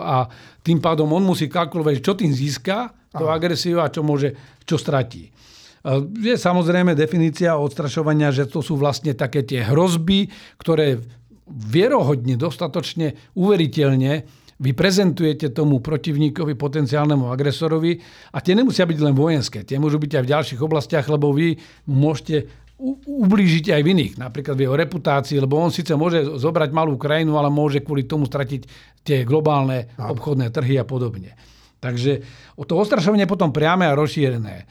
[0.00, 0.16] a
[0.64, 4.32] tým pádom on musí kalkulovať, čo tým získa, tú agresiu a čo môže,
[4.64, 5.28] čo stratí.
[6.16, 11.02] Je samozrejme definícia odstrašovania, že to sú vlastne také tie hrozby, ktoré
[11.50, 14.24] vierohodne, dostatočne, uveriteľne
[14.62, 17.98] vy prezentujete tomu protivníkovi, potenciálnemu agresorovi
[18.30, 21.58] a tie nemusia byť len vojenské, tie môžu byť aj v ďalších oblastiach, lebo vy
[21.90, 22.62] môžete
[23.06, 27.38] ublížiť aj v iných, napríklad v jeho reputácii, lebo on síce môže zobrať malú krajinu,
[27.38, 28.62] ale môže kvôli tomu stratiť
[29.06, 31.38] tie globálne obchodné trhy a podobne.
[31.82, 32.22] Takže
[32.62, 34.56] to ostrašovanie potom priame a rozšírené.
[34.62, 34.64] E,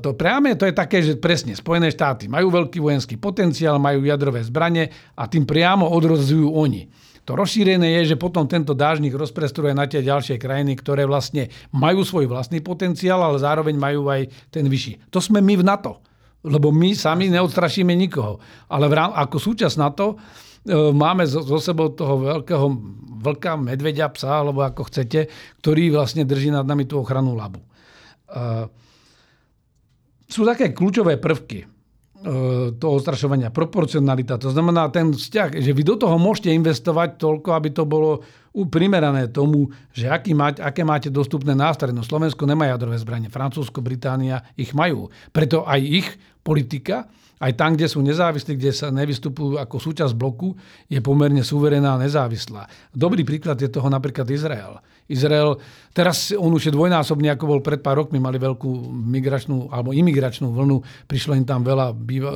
[0.00, 4.44] to priame to je také, že presne Spojené štáty majú veľký vojenský potenciál, majú jadrové
[4.44, 6.84] zbranie a tým priamo odrozujú oni.
[7.24, 12.04] To rozšírené je, že potom tento dážnik rozprestruje na tie ďalšie krajiny, ktoré vlastne majú
[12.04, 15.08] svoj vlastný potenciál, ale zároveň majú aj ten vyšší.
[15.08, 16.04] To sme my v NATO,
[16.44, 18.44] lebo my sami neodstrašíme nikoho.
[18.68, 20.16] Ale ako súčasť NATO e,
[20.92, 22.66] máme zo, sebou toho veľkého
[23.24, 25.24] vlka, medveďa, psa, alebo ako chcete,
[25.64, 27.64] ktorý vlastne drží nad nami tú ochranu labu.
[28.24, 28.68] Uh,
[30.28, 31.66] sú také kľúčové prvky e,
[32.80, 34.40] toho ostrašovania, proporcionalita.
[34.40, 38.24] To znamená ten vzťah, že vy do toho môžete investovať toľko, aby to bolo
[38.72, 41.92] primerané tomu, že aký máte, aké máte dostupné nástroje.
[41.92, 45.12] No Slovensko nemá jadrové zbranie, Francúzsko, Británia ich majú.
[45.36, 46.08] Preto aj ich
[46.40, 47.10] politika
[47.42, 50.54] aj tam, kde sú nezávislí, kde sa nevystupujú ako súčasť bloku,
[50.86, 52.70] je pomerne suverená a nezávislá.
[52.94, 54.78] Dobrý príklad je toho napríklad Izrael.
[55.04, 55.60] Izrael,
[55.92, 60.48] teraz on už je dvojnásobný, ako bol pred pár rokmi, mali veľkú migračnú alebo imigračnú
[60.48, 62.32] vlnu, prišlo im tam veľa býva,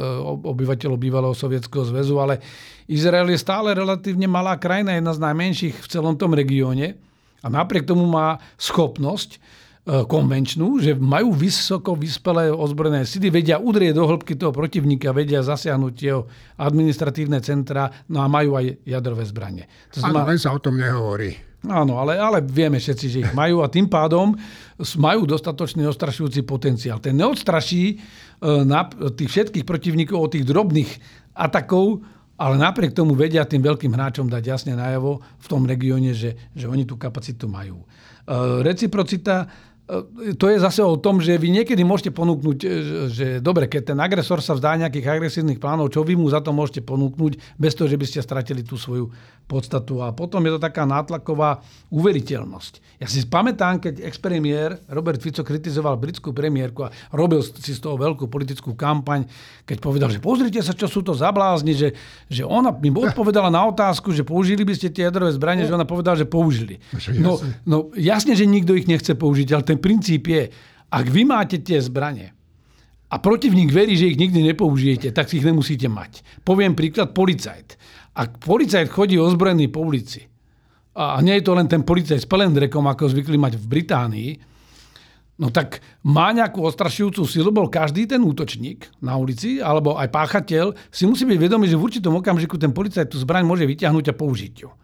[0.53, 2.45] obyvateľov bývalého Sovietskeho zväzu, ale
[2.85, 7.01] Izrael je stále relatívne malá krajina, jedna z najmenších v celom tom regióne
[7.41, 9.41] a napriek tomu má schopnosť
[9.89, 15.41] E, konvenčnú, že majú vysoko vyspelé ozbrojené sily, vedia udrieť do hĺbky toho protivníka, vedia
[15.41, 16.29] zasiahnuť jeho
[16.61, 19.65] administratívne centra, no a majú aj jadrové zbranie.
[19.97, 21.48] To znamená, len sa o tom nehovorí.
[21.67, 24.31] Áno, ale, ale vieme všetci, že ich majú a tým pádom
[24.95, 27.03] majú dostatočný ostrašujúci potenciál.
[27.03, 27.97] Ten neodstraší e,
[28.63, 30.91] na tých všetkých protivníkov od tých drobných
[31.35, 32.07] atakov,
[32.39, 36.71] ale napriek tomu vedia tým veľkým hráčom dať jasne najavo v tom regióne, že, že
[36.71, 37.83] oni tú kapacitu majú.
[37.83, 37.87] E,
[38.63, 39.51] reciprocita
[40.37, 42.69] to je zase o tom, že vy niekedy môžete ponúknuť, e,
[43.09, 46.53] že dobre, keď ten agresor sa vzdá nejakých agresívnych plánov, čo vy mu za to
[46.53, 49.09] môžete ponúknuť, bez toho, že by ste stratili tú svoju
[49.49, 50.05] podstatu.
[50.05, 53.01] A potom je to taká nátlaková uveriteľnosť.
[53.01, 57.97] Ja si pamätám, keď ex-premiér Robert Fico kritizoval britskú premiérku a robil si z toho
[57.97, 59.25] veľkú politickú kampaň,
[59.65, 61.97] keď povedal, že pozrite sa, čo sú to za blázni, že,
[62.29, 65.89] že ona mi odpovedala na otázku, že použili by ste tie jadrové zbranie, že ona
[65.89, 66.77] povedala, že použili.
[67.17, 70.51] No, no jasne, že nikto ich nechce použiť, ale ten ten princíp je,
[70.91, 72.35] ak vy máte tie zbranie
[73.09, 76.43] a protivník verí, že ich nikdy nepoužijete, tak si ich nemusíte mať.
[76.43, 77.79] Poviem príklad policajt.
[78.19, 80.27] Ak policajt chodí ozbrojený po ulici,
[80.99, 84.31] a nie je to len ten policajt s pelendrekom, ako zvykli mať v Británii,
[85.39, 90.75] no tak má nejakú ostrašujúcu silu, bol každý ten útočník na ulici, alebo aj páchateľ,
[90.91, 94.19] si musí byť vedomý, že v určitom okamžiku ten policajt tú zbraň môže vyťahnuť a
[94.19, 94.75] použiť ju.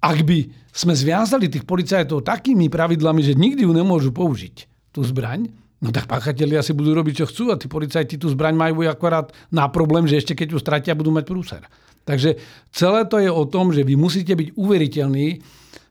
[0.00, 5.52] Ak by sme zviazali tých policajtov takými pravidlami, že nikdy ju nemôžu použiť, tú zbraň,
[5.78, 9.30] no tak páchatelia si budú robiť, čo chcú a tí policajti tú zbraň majú akorát
[9.54, 11.62] na problém, že ešte keď ju stratia, budú mať prúser.
[12.08, 12.40] Takže
[12.74, 15.28] celé to je o tom, že vy musíte byť uveriteľní.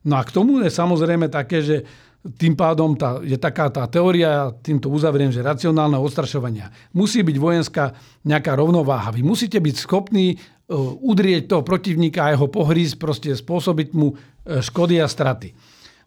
[0.09, 1.77] No a k tomu je samozrejme také, že
[2.19, 6.67] tým pádom tá, je taká tá teória, týmto uzavriem, že racionálne odstrašovania.
[6.91, 7.95] Musí byť vojenská
[8.27, 9.15] nejaká rovnováha.
[9.15, 10.35] Vy musíte byť schopní
[10.77, 14.15] udrieť toho protivníka a jeho pohrísť, proste spôsobiť mu e,
[14.61, 15.49] škody a straty.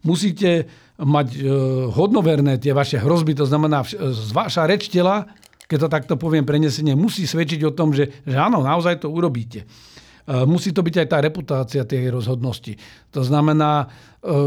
[0.07, 0.67] Musíte
[0.99, 1.39] mať e,
[1.91, 3.83] hodnoverné tie vaše hrozby, to znamená,
[4.31, 5.27] vaša reč tela,
[5.67, 9.67] keď to takto poviem prenesenie, musí svedčiť o tom, že, že áno, naozaj to urobíte.
[10.23, 12.79] Musí to byť aj tá reputácia tej rozhodnosti.
[13.11, 13.91] To znamená,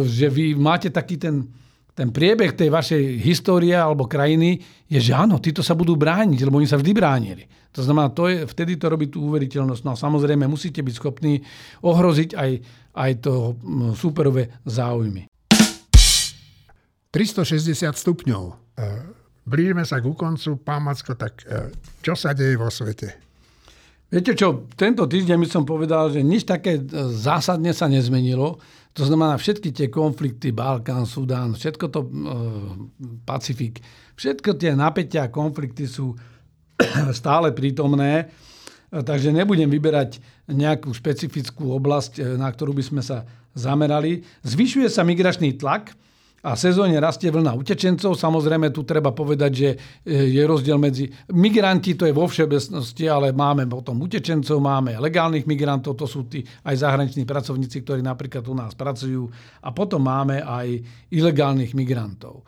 [0.09, 1.53] že vy máte taký ten,
[1.97, 6.61] ten priebeh tej vašej histórie alebo krajiny je, že áno, títo sa budú brániť, lebo
[6.61, 7.49] oni sa vždy bránili.
[7.73, 9.81] To znamená, to je, vtedy to robí tú uveriteľnosť.
[9.81, 11.41] No a samozrejme musíte byť schopní
[11.81, 12.51] ohroziť aj,
[13.01, 13.57] aj to
[13.97, 15.25] superové záujmy.
[17.17, 18.45] 360 stupňov.
[18.77, 18.85] E,
[19.49, 20.61] blížime sa ku koncu.
[20.61, 21.73] Pán Macko, tak e,
[22.05, 23.25] čo sa deje vo svete?
[24.13, 28.61] Viete čo, tento týždeň by som povedal, že nič také e, zásadne sa nezmenilo.
[28.97, 32.09] To znamená, všetky tie konflikty, Balkán, Sudán, všetko to, e,
[33.29, 33.85] Pacifik,
[34.17, 36.17] všetko tie napätia a konflikty sú
[37.13, 40.17] stále prítomné, e, takže nebudem vyberať
[40.49, 44.25] nejakú špecifickú oblasť, e, na ktorú by sme sa zamerali.
[44.49, 45.93] Zvyšuje sa migračný tlak,
[46.45, 48.15] a sezóne rastie vlna utečencov.
[48.15, 49.71] Samozrejme, tu treba povedať, že
[50.05, 51.09] e, je rozdiel medzi...
[51.33, 56.45] Migranti to je vo všeobecnosti, ale máme potom utečencov, máme legálnych migrantov, to sú tí
[56.63, 59.27] aj zahraniční pracovníci, ktorí napríklad u nás pracujú.
[59.65, 62.47] A potom máme aj ilegálnych migrantov.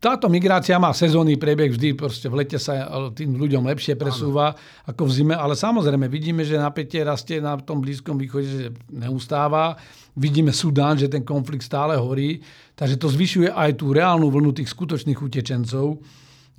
[0.00, 4.88] Táto migrácia má sezónny priebeh, vždy proste v lete sa tým ľuďom lepšie presúva ano.
[4.88, 9.76] ako v zime, ale samozrejme vidíme, že napätie rastie na tom Blízkom východe, že neustáva.
[10.16, 12.40] Vidíme Sudán, že ten konflikt stále horí,
[12.72, 16.00] takže to zvyšuje aj tú reálnu vlnu tých skutočných utečencov.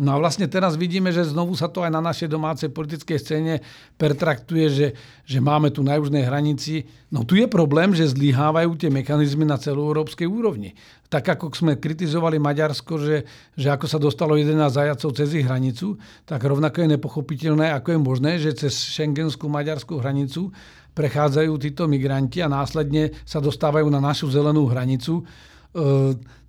[0.01, 3.53] No a vlastne teraz vidíme, že znovu sa to aj na našej domácej politickej scéne
[4.01, 4.87] pertraktuje, že,
[5.29, 6.89] že máme tu na južnej hranici.
[7.13, 10.73] No tu je problém, že zlyhávajú tie mechanizmy na celoeurópskej úrovni.
[11.05, 16.01] Tak ako sme kritizovali Maďarsko, že, že ako sa dostalo 11 zajacov cez ich hranicu,
[16.25, 20.49] tak rovnako je nepochopiteľné, ako je možné, že cez šengenskú maďarskú hranicu
[20.97, 25.21] prechádzajú títo migranti a následne sa dostávajú na našu zelenú hranicu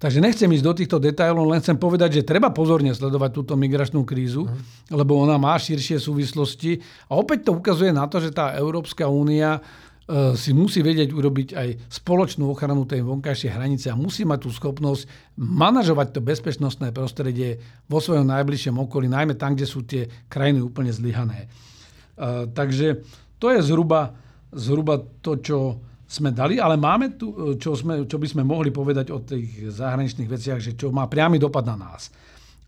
[0.02, 4.02] takže nechcem ísť do týchto detailov, len chcem povedať, že treba pozorne sledovať túto migračnú
[4.02, 4.54] krízu, uh
[4.92, 6.76] lebo ona má širšie súvislosti.
[7.08, 11.48] A opäť to ukazuje na to, že tá Európska únia uh, si musí vedieť urobiť
[11.56, 15.08] aj spoločnú ochranu tej vonkajšej hranice a musí mať tú schopnosť
[15.40, 17.56] manažovať to bezpečnostné prostredie
[17.88, 21.48] vo svojom najbližšom okolí, najmä tam, kde sú tie krajiny úplne zlyhané.
[22.20, 23.00] Uh, takže
[23.40, 24.12] to je zhruba,
[24.52, 25.58] zhruba to, čo
[26.12, 30.28] sme dali, ale máme tu, čo, sme, čo by sme mohli povedať o tých zahraničných
[30.28, 32.12] veciach, že čo má priamy dopad na nás.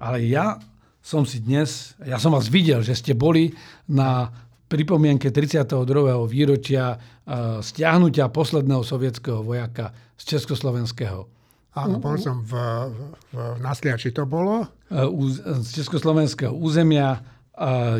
[0.00, 0.56] Ale ja
[1.04, 3.52] som si dnes, ja som vás videl, že ste boli
[3.92, 4.32] na
[4.64, 5.76] pripomienke 32.
[6.24, 11.28] výročia uh, stiahnutia posledného sovietského vojaka z Československého.
[11.76, 12.54] Áno, bol som v,
[12.88, 12.98] v,
[13.34, 14.64] v Nasliači to bolo.
[14.88, 15.12] Uh,
[15.60, 17.20] z Československého územia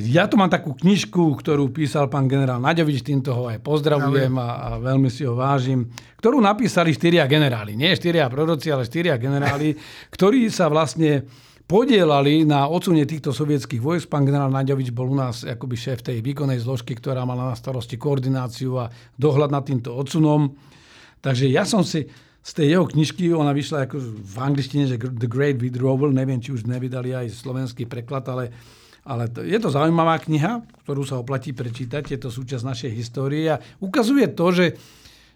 [0.03, 4.49] ja tu mám takú knižku, ktorú písal pán generál Naďovič, týmto ho aj pozdravujem a,
[4.59, 5.87] a veľmi si ho vážim,
[6.19, 7.79] ktorú napísali štyria generáli.
[7.79, 9.79] Nie štyria proroci, ale štyria generáli,
[10.15, 11.23] ktorí sa vlastne
[11.71, 14.11] podielali na odsunie týchto sovietských vojsk.
[14.11, 17.95] Pán generál Naďovič bol u nás akoby šéf tej výkonnej zložky, ktorá mala na starosti
[17.95, 20.51] koordináciu a dohľad nad týmto odsunom.
[21.23, 22.11] Takže ja som si
[22.45, 26.53] z tej jeho knižky, ona vyšla ako v angličtine, že The Great Withdrawal, neviem, či
[26.53, 28.53] už nevydali aj slovenský preklad, ale
[29.05, 33.45] ale to, je to zaujímavá kniha, ktorú sa oplatí prečítať, je to súčasť našej histórie
[33.53, 34.67] a ukazuje to, že,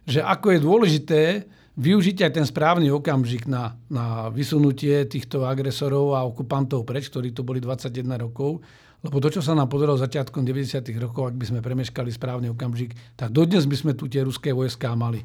[0.09, 1.21] že ako je dôležité
[1.79, 7.47] využiť aj ten správny okamžik na, na vysunutie týchto agresorov a okupantov preč, ktorí tu
[7.47, 8.59] boli 21 rokov.
[8.99, 10.83] Lebo to, čo sa nám podarilo začiatkom 90.
[10.99, 14.99] rokov, ak by sme premeškali správny okamžik, tak dodnes by sme tu tie ruské vojská
[14.99, 15.23] mali.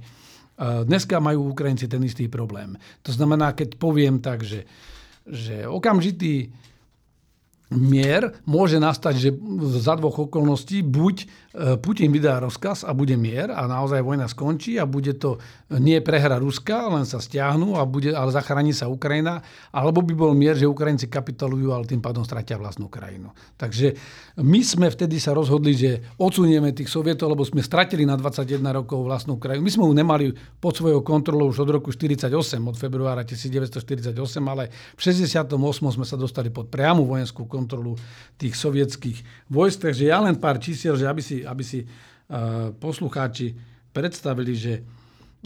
[0.61, 2.77] Dneska majú Ukrajinci ten istý problém.
[3.01, 4.69] To znamená, keď poviem tak, že,
[5.25, 6.53] že okamžitý
[7.73, 9.29] mier môže nastať, že
[9.81, 11.25] za dvoch okolností buď e,
[11.81, 15.41] Putin vydá rozkaz a bude mier a naozaj vojna skončí a bude to
[15.81, 19.41] nie prehra Ruska, len sa stiahnu, a bude, ale zachráni sa Ukrajina,
[19.73, 23.33] alebo by bol mier, že Ukrajinci kapitulujú, ale tým pádom stratia vlastnú krajinu.
[23.57, 23.97] Takže
[24.41, 29.01] my sme vtedy sa rozhodli, že odsunieme tých sovietov, lebo sme stratili na 21 rokov
[29.01, 29.65] vlastnú krajinu.
[29.65, 30.25] My sme ju nemali
[30.61, 34.13] pod svojou kontrolou už od roku 1948, od februára 1948,
[34.45, 35.49] ale v 68.
[35.89, 37.95] sme sa dostali pod priamu vojenskú kontrolu kontrolu
[38.35, 39.87] tých sovietských vojsk.
[39.87, 43.55] Takže ja len pár čísiel, že aby si, aby si uh, poslucháči
[43.95, 44.83] predstavili, že,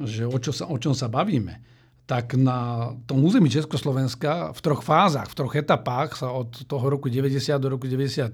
[0.02, 4.80] že o, čo sa, o čom sa bavíme tak na tom území Československa v troch
[4.80, 8.32] fázach, v troch etapách sa od toho roku 90 do roku 91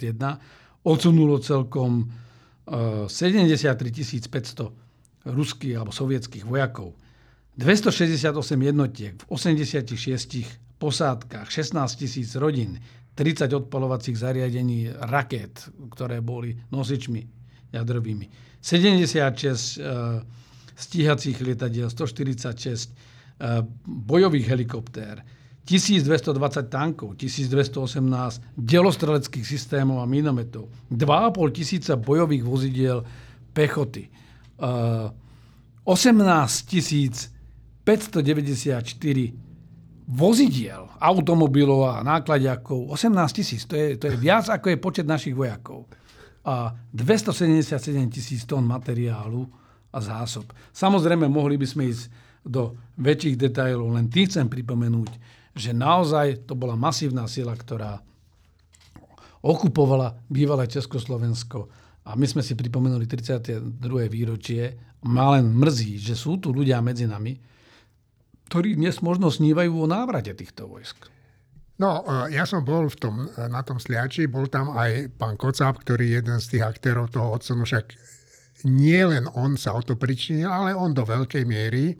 [0.86, 2.06] odsunulo celkom
[3.10, 6.94] 73 500 ruských alebo sovietských vojakov.
[7.58, 8.30] 268
[8.62, 9.90] jednotiek v 86
[10.78, 12.78] posádkach, 16 tisíc rodín,
[13.16, 17.22] 30 odpalovacích zariadení raket, ktoré boli nosičmi
[17.74, 18.30] jadrovými,
[18.62, 20.22] 76 uh,
[20.76, 25.22] stíhacích lietadiel, 146 uh, bojových helikoptér,
[25.64, 33.06] 1220 tankov, 1218 delostreleckých systémov a minometov, 2,5 tisíca bojových vozidiel
[33.54, 34.10] pechoty,
[34.60, 35.14] uh,
[35.86, 36.66] 18
[37.84, 39.34] 594
[40.04, 43.64] vozidiel, automobilov a nákladiakov 18 tisíc.
[43.68, 45.88] To je, to je viac, ako je počet našich vojakov.
[46.44, 47.72] A 277
[48.12, 49.48] tisíc tón materiálu
[49.94, 50.52] a zásob.
[50.76, 52.04] Samozrejme, mohli by sme ísť
[52.44, 55.12] do väčších detajlov, len tým chcem pripomenúť,
[55.56, 58.04] že naozaj to bola masívna sila, ktorá
[59.44, 61.72] okupovala bývalé Československo.
[62.04, 63.80] A my sme si pripomenuli 32.
[64.12, 64.76] výročie.
[65.08, 67.36] Ma len mrzí, že sú tu ľudia medzi nami,
[68.52, 71.10] ktorí dnes možno snívajú o návrate týchto vojsk.
[71.82, 75.36] No, e, ja som bol v tom, e, na tom sliači, bol tam aj pán
[75.36, 77.98] Kocáb, ktorý je jeden z tých aktérov toho odsunu, však
[78.70, 81.98] nie len on sa o to pričinil, ale on do veľkej miery.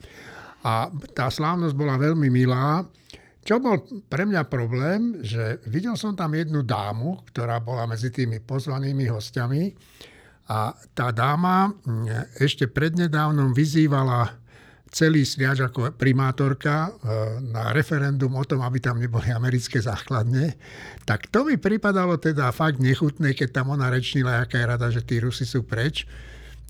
[0.64, 2.88] A tá slávnosť bola veľmi milá.
[3.44, 8.40] Čo bol pre mňa problém, že videl som tam jednu dámu, ktorá bola medzi tými
[8.40, 9.76] pozvanými hostiami
[10.48, 11.72] a tá dáma
[12.40, 14.43] ešte prednedávnom vyzývala
[14.94, 16.90] celý sliač ako primátorka e,
[17.50, 20.54] na referendum o tom, aby tam neboli americké základne,
[21.02, 25.02] tak to mi pripadalo teda fakt nechutné, keď tam ona rečnila, aká je rada, že
[25.02, 26.06] tí Rusi sú preč.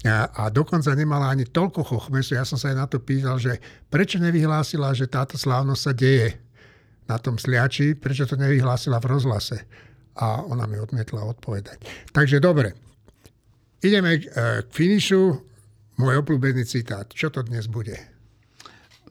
[0.08, 2.40] A, a dokonca nemala ani toľko chochmesu.
[2.40, 3.60] Ja som sa aj na to pýtal, že
[3.92, 6.40] prečo nevyhlásila, že táto slávnosť sa deje
[7.08, 9.68] na tom sliači, prečo to nevyhlásila v rozhlase.
[10.16, 11.84] A ona mi odmietla odpovedať.
[12.16, 12.76] Takže dobre,
[13.84, 14.32] ideme k, e,
[14.64, 15.22] k finišu
[16.00, 17.08] môj obľúbený citát.
[17.12, 18.13] Čo to dnes bude?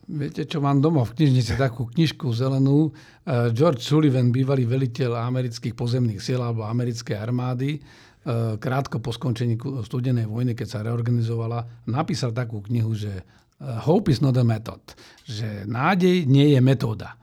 [0.03, 2.90] Viete, čo mám doma v knižnici, takú knižku zelenú.
[2.90, 9.55] Eh, George Sullivan, bývalý veliteľ amerických pozemných síl alebo americkej armády, eh, krátko po skončení
[9.86, 13.24] studenej vojny, keď sa reorganizovala, napísal takú knihu, že eh,
[13.86, 14.82] Hope is not a method,
[15.22, 17.14] že nádej nie je metóda.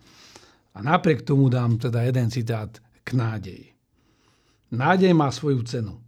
[0.71, 2.71] A napriek tomu dám teda jeden citát
[3.03, 3.75] k nádeji.
[4.71, 5.99] Nádej má svoju cenu.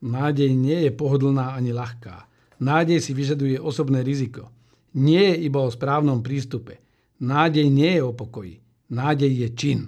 [0.00, 2.24] Nádej nie je pohodlná ani ľahká.
[2.64, 4.48] Nádej si vyžaduje osobné riziko.
[4.96, 6.80] Nie je iba o správnom prístupe.
[7.20, 8.62] Nádej nie je o pokoji.
[8.88, 9.80] Nádej je čin.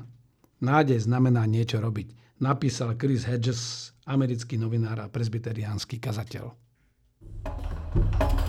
[0.60, 2.36] Nádej znamená niečo robiť.
[2.40, 6.52] Napísal Chris Hedges, americký novinár a presbyteriánsky kazateľ.
[7.90, 8.39] thank you